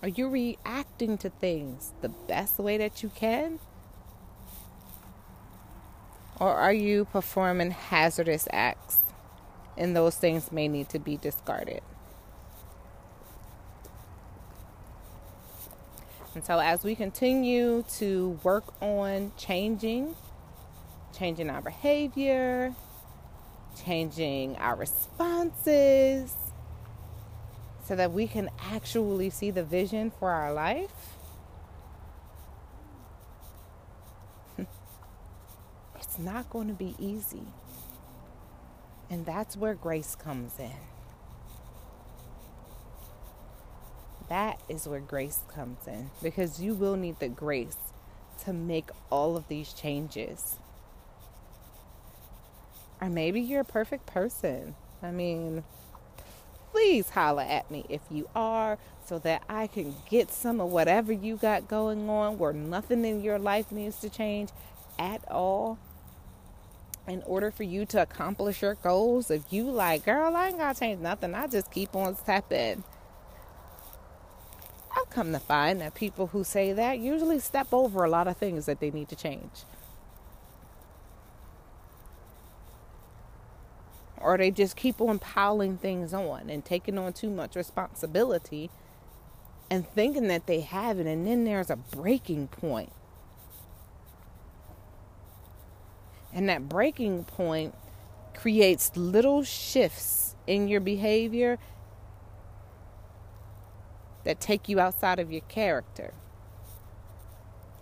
Are 0.00 0.06
you 0.06 0.28
reacting 0.28 1.18
to 1.18 1.28
things 1.28 1.92
the 2.00 2.10
best 2.10 2.60
way 2.60 2.76
that 2.76 3.02
you 3.02 3.08
can? 3.08 3.58
Or 6.38 6.54
are 6.54 6.72
you 6.72 7.06
performing 7.06 7.72
hazardous 7.72 8.46
acts 8.52 8.98
and 9.76 9.96
those 9.96 10.14
things 10.14 10.52
may 10.52 10.68
need 10.68 10.88
to 10.90 11.00
be 11.00 11.16
discarded? 11.16 11.82
And 16.34 16.44
so, 16.44 16.58
as 16.58 16.82
we 16.82 16.96
continue 16.96 17.84
to 17.98 18.40
work 18.42 18.64
on 18.82 19.30
changing, 19.36 20.16
changing 21.16 21.48
our 21.48 21.62
behavior, 21.62 22.74
changing 23.84 24.56
our 24.56 24.74
responses, 24.74 26.34
so 27.84 27.94
that 27.94 28.10
we 28.12 28.26
can 28.26 28.50
actually 28.72 29.30
see 29.30 29.52
the 29.52 29.62
vision 29.62 30.10
for 30.18 30.30
our 30.30 30.52
life. 30.52 30.90
it's 35.96 36.18
not 36.18 36.50
going 36.50 36.66
to 36.66 36.74
be 36.74 36.96
easy. 36.98 37.46
And 39.08 39.24
that's 39.24 39.56
where 39.56 39.74
grace 39.74 40.16
comes 40.16 40.58
in. 40.58 40.93
That 44.28 44.60
is 44.68 44.88
where 44.88 45.00
grace 45.00 45.40
comes 45.54 45.86
in 45.86 46.10
because 46.22 46.60
you 46.60 46.74
will 46.74 46.96
need 46.96 47.18
the 47.20 47.28
grace 47.28 47.76
to 48.44 48.52
make 48.52 48.88
all 49.10 49.36
of 49.36 49.48
these 49.48 49.72
changes. 49.72 50.56
Or 53.00 53.08
maybe 53.08 53.40
you're 53.40 53.60
a 53.60 53.64
perfect 53.64 54.06
person. 54.06 54.74
I 55.02 55.10
mean, 55.10 55.64
please 56.72 57.10
holler 57.10 57.42
at 57.42 57.70
me 57.70 57.84
if 57.88 58.00
you 58.10 58.28
are 58.34 58.78
so 59.06 59.18
that 59.20 59.42
I 59.48 59.66
can 59.66 59.94
get 60.08 60.30
some 60.30 60.60
of 60.60 60.70
whatever 60.70 61.12
you 61.12 61.36
got 61.36 61.68
going 61.68 62.08
on 62.08 62.38
where 62.38 62.52
nothing 62.52 63.04
in 63.04 63.22
your 63.22 63.38
life 63.38 63.70
needs 63.70 64.00
to 64.00 64.08
change 64.08 64.48
at 64.98 65.22
all 65.30 65.78
in 67.06 67.22
order 67.26 67.50
for 67.50 67.64
you 67.64 67.84
to 67.86 68.00
accomplish 68.00 68.62
your 68.62 68.74
goals. 68.76 69.30
If 69.30 69.52
you 69.52 69.64
like, 69.64 70.06
girl, 70.06 70.34
I 70.34 70.48
ain't 70.48 70.58
gotta 70.58 70.78
change 70.78 71.00
nothing, 71.00 71.34
I 71.34 71.46
just 71.46 71.70
keep 71.70 71.94
on 71.94 72.16
stepping. 72.16 72.82
Come 75.14 75.32
to 75.32 75.38
find 75.38 75.80
that 75.80 75.94
people 75.94 76.28
who 76.28 76.44
say 76.44 76.72
that 76.72 76.98
usually 76.98 77.38
step 77.38 77.68
over 77.72 78.04
a 78.04 78.10
lot 78.10 78.28
of 78.28 78.36
things 78.36 78.66
that 78.66 78.80
they 78.80 78.90
need 78.90 79.08
to 79.08 79.16
change. 79.16 79.62
Or 84.20 84.36
they 84.36 84.50
just 84.50 84.76
keep 84.76 85.00
on 85.00 85.18
piling 85.18 85.78
things 85.78 86.12
on 86.12 86.50
and 86.50 86.64
taking 86.64 86.98
on 86.98 87.12
too 87.12 87.30
much 87.30 87.56
responsibility 87.56 88.70
and 89.70 89.88
thinking 89.88 90.28
that 90.28 90.46
they 90.46 90.60
have 90.60 90.98
it, 90.98 91.06
and 91.06 91.26
then 91.26 91.44
there's 91.44 91.70
a 91.70 91.76
breaking 91.76 92.48
point 92.48 92.92
And 96.34 96.48
that 96.48 96.68
breaking 96.68 97.24
point 97.24 97.74
creates 98.34 98.96
little 98.96 99.44
shifts 99.44 100.34
in 100.46 100.66
your 100.66 100.80
behavior 100.80 101.58
that 104.24 104.40
take 104.40 104.68
you 104.68 104.80
outside 104.80 105.18
of 105.18 105.30
your 105.30 105.42
character. 105.42 106.14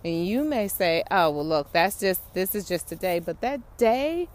And 0.05 0.27
you 0.27 0.45
may 0.45 0.69
say, 0.69 1.05
oh, 1.11 1.31
well, 1.31 1.47
look, 1.47 1.73
that's 1.73 2.01
just, 2.01 2.35
this 2.35 2.55
is 2.55 2.67
just 2.67 2.91
a 2.91 2.97
day. 2.97 3.21
But 3.21 3.41
that 3.41 3.61
day 3.79 4.29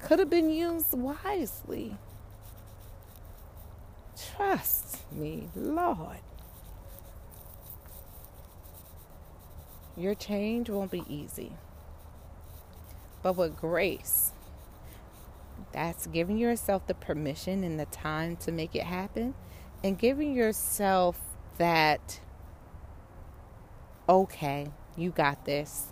could 0.00 0.18
have 0.18 0.30
been 0.30 0.50
used 0.50 0.92
wisely. 0.92 1.96
Trust 4.36 5.10
me, 5.12 5.48
Lord. 5.54 6.20
Your 9.96 10.14
change 10.14 10.70
won't 10.70 10.90
be 10.90 11.02
easy 11.08 11.52
but 13.26 13.36
with 13.36 13.56
grace. 13.56 14.30
That's 15.72 16.06
giving 16.06 16.38
yourself 16.38 16.86
the 16.86 16.94
permission 16.94 17.64
and 17.64 17.80
the 17.80 17.86
time 17.86 18.36
to 18.36 18.52
make 18.52 18.76
it 18.76 18.84
happen 18.84 19.34
and 19.82 19.98
giving 19.98 20.32
yourself 20.32 21.25
that, 21.58 22.20
okay, 24.08 24.68
you 24.96 25.10
got 25.10 25.44
this. 25.44 25.86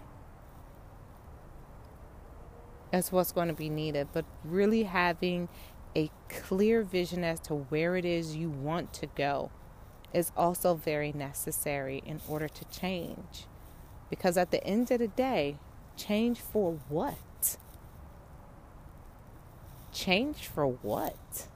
That's 2.90 3.10
what's 3.10 3.32
going 3.32 3.48
to 3.48 3.54
be 3.54 3.68
needed, 3.68 4.08
but 4.12 4.24
really 4.44 4.84
having 4.84 5.48
a 5.96 6.10
clear 6.28 6.82
vision 6.82 7.24
as 7.24 7.40
to 7.40 7.54
where 7.54 7.96
it 7.96 8.04
is 8.04 8.36
you 8.36 8.50
want 8.50 8.92
to 8.94 9.06
go 9.06 9.50
is 10.12 10.30
also 10.36 10.74
very 10.74 11.12
necessary 11.12 12.02
in 12.06 12.20
order 12.28 12.46
to 12.46 12.64
change. 12.66 13.46
Because 14.10 14.36
at 14.36 14.52
the 14.52 14.64
end 14.64 14.92
of 14.92 15.00
the 15.00 15.08
day, 15.08 15.58
Change 15.96 16.40
for 16.40 16.78
what? 16.88 17.56
Change 19.92 20.48
for 20.48 20.66
what? 20.66 21.46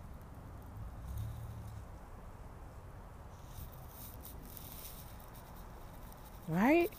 Right? 6.48 6.90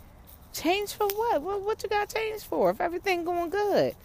Change 0.54 0.94
for 0.94 1.08
what? 1.08 1.42
What 1.42 1.62
what 1.62 1.84
you 1.84 1.90
got 1.90 2.14
change 2.14 2.44
for? 2.44 2.70
If 2.70 2.80
everything 2.80 3.26
going 3.26 3.50
good, 3.50 3.96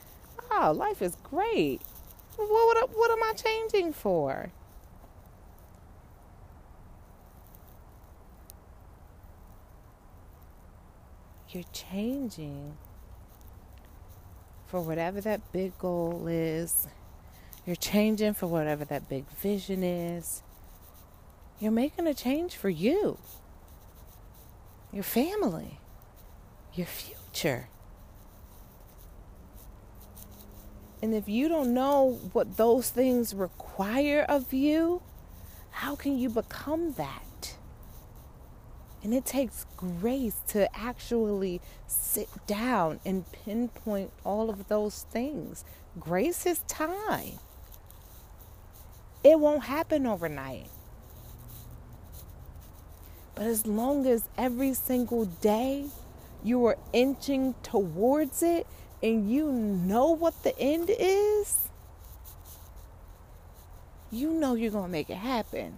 oh, 0.50 0.72
life 0.72 1.02
is 1.02 1.16
great. 1.22 1.82
What 2.36 2.48
what, 2.48 2.90
what 2.96 3.10
am 3.10 3.22
I 3.22 3.32
changing 3.34 3.92
for? 3.92 4.50
You're 11.50 11.62
changing 11.72 12.76
for 14.66 14.80
whatever 14.80 15.20
that 15.20 15.52
big 15.52 15.78
goal 15.78 16.26
is. 16.26 16.88
You're 17.64 17.76
changing 17.76 18.34
for 18.34 18.48
whatever 18.48 18.84
that 18.86 19.08
big 19.08 19.28
vision 19.28 19.84
is. 19.84 20.42
You're 21.60 21.70
making 21.70 22.08
a 22.08 22.14
change 22.14 22.56
for 22.56 22.68
you, 22.68 23.18
your 24.94 25.02
family, 25.02 25.80
your 26.72 26.86
future. 26.86 27.68
And 31.02 31.12
if 31.12 31.28
you 31.28 31.48
don't 31.48 31.74
know 31.74 32.20
what 32.32 32.56
those 32.56 32.90
things 32.90 33.34
require 33.34 34.24
of 34.28 34.52
you, 34.54 35.02
how 35.70 35.96
can 35.96 36.16
you 36.16 36.30
become 36.30 36.92
that? 36.92 37.56
And 39.02 39.12
it 39.12 39.26
takes 39.26 39.66
grace 39.76 40.36
to 40.48 40.74
actually 40.74 41.60
sit 41.88 42.28
down 42.46 43.00
and 43.04 43.30
pinpoint 43.32 44.12
all 44.24 44.48
of 44.48 44.68
those 44.68 45.02
things. 45.10 45.64
Grace 45.98 46.46
is 46.46 46.60
time, 46.68 47.38
it 49.24 49.40
won't 49.40 49.64
happen 49.64 50.06
overnight. 50.06 50.70
But 53.34 53.46
as 53.46 53.66
long 53.66 54.06
as 54.06 54.28
every 54.38 54.74
single 54.74 55.24
day 55.24 55.86
you 56.42 56.64
are 56.66 56.76
inching 56.92 57.54
towards 57.62 58.42
it 58.42 58.66
and 59.02 59.30
you 59.30 59.50
know 59.50 60.10
what 60.10 60.42
the 60.44 60.56
end 60.58 60.90
is, 60.90 61.68
you 64.10 64.30
know 64.30 64.54
you're 64.54 64.70
going 64.70 64.84
to 64.84 64.90
make 64.90 65.10
it 65.10 65.16
happen. 65.16 65.74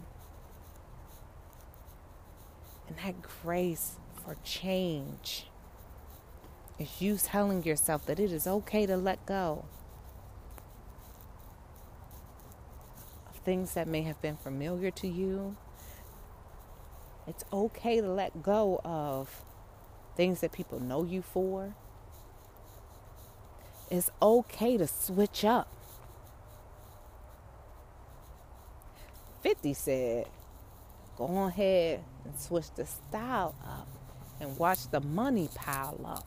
And 2.89 2.97
that 2.99 3.15
grace 3.23 3.97
for 4.23 4.37
change 4.45 5.47
is 6.79 7.01
you 7.01 7.17
telling 7.17 7.65
yourself 7.65 8.05
that 8.07 8.21
it 8.21 8.31
is 8.31 8.47
okay 8.47 8.87
to 8.87 8.97
let 8.97 9.25
go 9.25 9.65
of 13.31 13.37
things 13.37 13.75
that 13.75 13.89
may 13.89 14.03
have 14.03 14.21
been 14.21 14.37
familiar 14.37 14.91
to 14.91 15.09
you. 15.09 15.57
It's 17.27 17.45
okay 17.53 18.01
to 18.01 18.09
let 18.09 18.43
go 18.43 18.81
of 18.85 19.43
things 20.17 20.41
that 20.41 20.53
people 20.53 20.81
know 20.81 21.05
you 21.05 21.23
for. 21.23 21.75
It's 23.91 24.11
okay 24.21 24.77
to 24.77 24.87
switch 24.87 25.45
up. 25.45 25.69
50 29.43 29.75
said, 29.75 30.27
go 31.17 31.45
ahead 31.45 32.03
and 32.25 32.39
switch 32.39 32.71
the 32.75 32.87
style 32.87 33.55
up 33.65 33.89
and 34.41 34.59
watch 34.59 34.91
the 34.91 35.01
money 35.01 35.49
pile 35.55 36.01
up. 36.05 36.27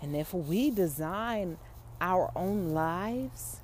And 0.00 0.14
if 0.14 0.32
we 0.32 0.70
design 0.70 1.58
our 2.00 2.30
own 2.36 2.70
lives, 2.70 3.60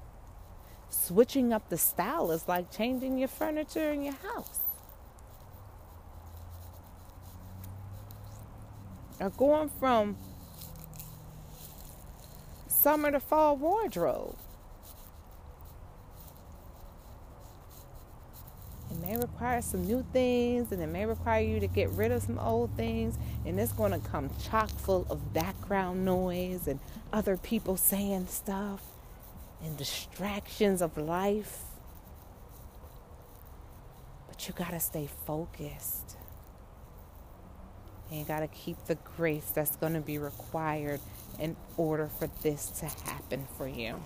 switching 1.05 1.53
up 1.53 1.69
the 1.69 1.77
style 1.77 2.31
is 2.31 2.49
like 2.49 2.71
changing 2.71 3.19
your 3.19 3.29
furniture 3.29 3.93
in 3.93 4.03
your 4.03 4.14
house. 4.14 4.61
Or 9.21 9.31
going 9.31 9.71
from 9.79 10.17
summer 12.69 13.11
to 13.11 13.21
fall 13.21 13.57
wardrobe. 13.57 14.37
It 18.90 19.01
may 19.01 19.17
require 19.17 19.61
some 19.61 19.85
new 19.85 20.05
things 20.12 20.73
and 20.73 20.83
it 20.83 20.87
may 20.87 21.05
require 21.05 21.43
you 21.43 21.61
to 21.61 21.67
get 21.67 21.90
rid 21.90 22.12
of 22.12 22.23
some 22.23 22.38
old 22.38 22.71
things 22.77 23.19
and 23.45 23.59
it's 23.59 23.73
going 23.73 23.93
to 23.93 24.09
come 24.09 24.31
chock 24.43 24.71
full 24.71 25.07
of 25.11 25.35
background 25.35 26.05
noise 26.05 26.67
and 26.67 26.79
other 27.12 27.37
people 27.37 27.77
saying 27.77 28.27
stuff 28.29 28.81
and 29.64 29.77
distractions 29.77 30.83
of 30.83 30.96
life 30.98 31.61
but 34.29 34.46
you 34.46 34.55
got 34.55 34.70
to 34.70 34.81
stay 34.81 35.09
focused 35.27 36.16
and 38.11 38.20
you 38.20 38.24
got 38.27 38.40
to 38.40 38.48
keep 38.48 38.77
the 38.87 38.96
grace 39.16 39.50
that's 39.55 39.77
going 39.77 39.94
to 39.94 40.00
be 40.00 40.18
required 40.18 41.00
in 41.38 41.57
order 41.77 42.09
for 42.18 42.29
this 42.42 42.66
to 42.66 42.87
happen 43.11 43.46
for 43.57 43.66
you 43.66 44.00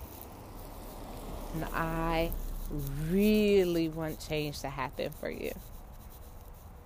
and 1.53 1.65
I 1.73 2.31
really 3.09 3.89
want 3.89 4.19
change 4.19 4.59
to 4.61 4.69
happen 4.69 5.11
for 5.19 5.29
you. 5.29 5.51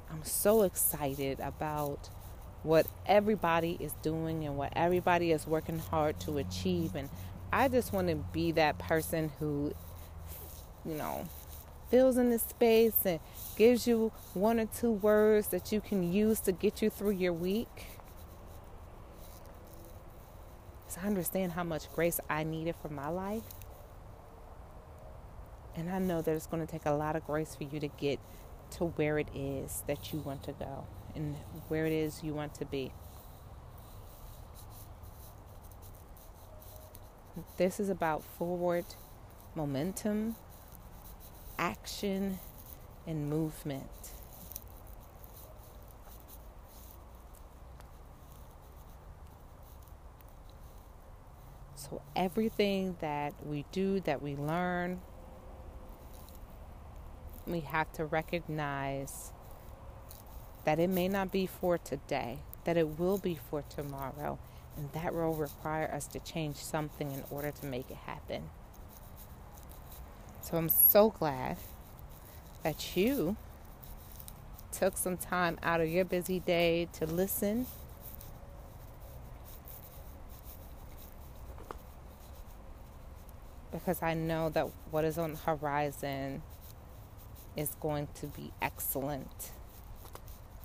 I'm 0.09 0.23
so 0.23 0.63
excited 0.63 1.39
about 1.39 2.09
what 2.61 2.87
everybody 3.05 3.77
is 3.79 3.93
doing 4.01 4.45
and 4.45 4.55
what 4.55 4.71
everybody 4.75 5.31
is 5.31 5.45
working 5.45 5.79
hard 5.79 6.19
to 6.21 6.37
achieve. 6.37 6.95
And 6.95 7.09
I 7.53 7.67
just 7.67 7.93
want 7.93 8.07
to 8.07 8.15
be 8.15 8.51
that 8.53 8.79
person 8.79 9.31
who, 9.39 9.73
you 10.83 10.95
know, 10.95 11.29
fills 11.91 12.17
in 12.17 12.31
the 12.31 12.39
space 12.39 12.95
and 13.05 13.19
gives 13.55 13.85
you 13.85 14.11
one 14.33 14.59
or 14.59 14.65
two 14.65 14.89
words 14.89 15.49
that 15.49 15.71
you 15.71 15.79
can 15.79 16.11
use 16.11 16.39
to 16.41 16.51
get 16.51 16.81
you 16.81 16.89
through 16.89 17.11
your 17.11 17.31
week. 17.31 17.85
So 20.87 21.01
I 21.03 21.05
understand 21.05 21.51
how 21.51 21.63
much 21.63 21.93
grace 21.93 22.19
I 22.27 22.43
needed 22.43 22.75
for 22.81 22.89
my 22.89 23.09
life. 23.09 23.43
And 25.75 25.91
I 25.91 25.99
know 25.99 26.23
that 26.23 26.31
it's 26.35 26.47
going 26.47 26.65
to 26.65 26.71
take 26.71 26.87
a 26.87 26.91
lot 26.91 27.15
of 27.15 27.23
grace 27.23 27.53
for 27.53 27.65
you 27.65 27.79
to 27.79 27.87
get 27.87 28.19
to 28.77 28.85
where 28.85 29.19
it 29.19 29.27
is 29.35 29.83
that 29.85 30.11
you 30.11 30.17
want 30.19 30.41
to 30.45 30.53
go 30.53 30.87
and 31.13 31.35
where 31.67 31.85
it 31.85 31.93
is 31.93 32.23
you 32.23 32.33
want 32.33 32.55
to 32.55 32.65
be. 32.65 32.91
This 37.57 37.79
is 37.79 37.89
about 37.89 38.23
forward 38.23 38.85
momentum, 39.55 40.35
action, 41.57 42.39
and 43.07 43.29
movement. 43.29 44.11
So, 51.75 52.01
everything 52.15 52.97
that 53.01 53.33
we 53.45 53.65
do, 53.71 53.99
that 54.01 54.21
we 54.21 54.35
learn, 54.35 55.01
we 57.47 57.61
have 57.61 57.91
to 57.93 58.05
recognize 58.05 59.31
that 60.65 60.79
it 60.79 60.89
may 60.89 61.07
not 61.07 61.31
be 61.31 61.45
for 61.45 61.77
today, 61.77 62.39
that 62.63 62.77
it 62.77 62.99
will 62.99 63.17
be 63.17 63.35
for 63.35 63.63
tomorrow, 63.63 64.39
and 64.75 64.91
that 64.93 65.13
will 65.13 65.33
require 65.33 65.89
us 65.93 66.07
to 66.07 66.19
change 66.19 66.57
something 66.57 67.11
in 67.11 67.23
order 67.29 67.51
to 67.51 67.65
make 67.65 67.89
it 67.91 67.97
happen. 68.05 68.49
So 70.41 70.57
I'm 70.57 70.69
so 70.69 71.09
glad 71.09 71.57
that 72.63 72.97
you 72.97 73.37
took 74.71 74.97
some 74.97 75.17
time 75.17 75.59
out 75.63 75.79
of 75.79 75.87
your 75.87 76.05
busy 76.05 76.39
day 76.39 76.87
to 76.93 77.05
listen. 77.05 77.67
Because 83.71 84.01
I 84.01 84.13
know 84.13 84.49
that 84.49 84.67
what 84.91 85.05
is 85.05 85.17
on 85.17 85.31
the 85.33 85.37
horizon 85.39 86.41
is 87.55 87.75
going 87.79 88.07
to 88.15 88.27
be 88.27 88.51
excellent, 88.61 89.51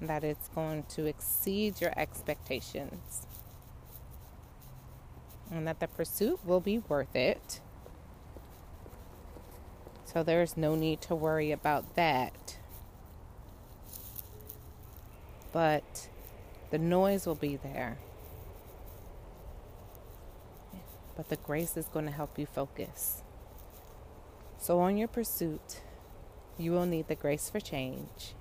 that 0.01 0.25
it's 0.25 0.49
going 0.49 0.85
to 0.90 1.07
exceed 1.07 1.81
your 1.81 1.92
expectations, 1.99 3.27
and 5.51 5.67
that 5.67 5.81
the 5.81 5.89
pursuit 5.89 6.41
will 6.45 6.61
be 6.61 6.79
worth 6.79 7.15
it. 7.15 7.61
So 10.05 10.23
there's 10.23 10.57
no 10.57 10.75
need 10.75 11.01
to 11.03 11.15
worry 11.15 11.53
about 11.53 11.95
that. 11.97 12.59
But 15.53 16.09
the 16.71 16.79
noise 16.79 17.27
will 17.27 17.35
be 17.35 17.57
there. 17.57 17.99
But 21.17 21.29
the 21.29 21.37
grace 21.37 21.77
is 21.77 21.87
going 21.87 22.05
to 22.05 22.13
help 22.13 22.39
you 22.39 22.47
focus. 22.47 23.23
So, 24.61 24.81
on 24.81 24.97
your 24.97 25.09
pursuit, 25.09 25.81
you 26.59 26.73
will 26.73 26.87
need 26.87 27.09
the 27.09 27.15
grace 27.15 27.49
for 27.49 27.61
change. 27.61 28.35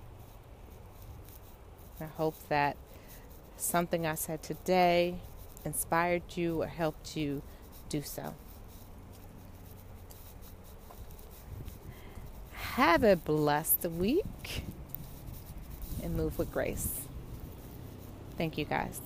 I 2.00 2.06
hope 2.06 2.36
that 2.50 2.76
something 3.56 4.06
I 4.06 4.16
said 4.16 4.44
today 4.44 5.20
inspired 5.68 6.24
you 6.36 6.64
or 6.64 6.68
helped 6.68 7.16
you 7.16 7.44
do 7.90 8.02
so. 8.02 8.34
Have 12.54 13.04
a 13.04 13.16
blessed 13.16 13.84
week 13.84 14.64
and 16.02 16.16
move 16.16 16.40
with 16.40 16.52
grace. 16.52 17.02
Thank 18.38 18.58
you 18.58 18.66
guys. 18.66 19.00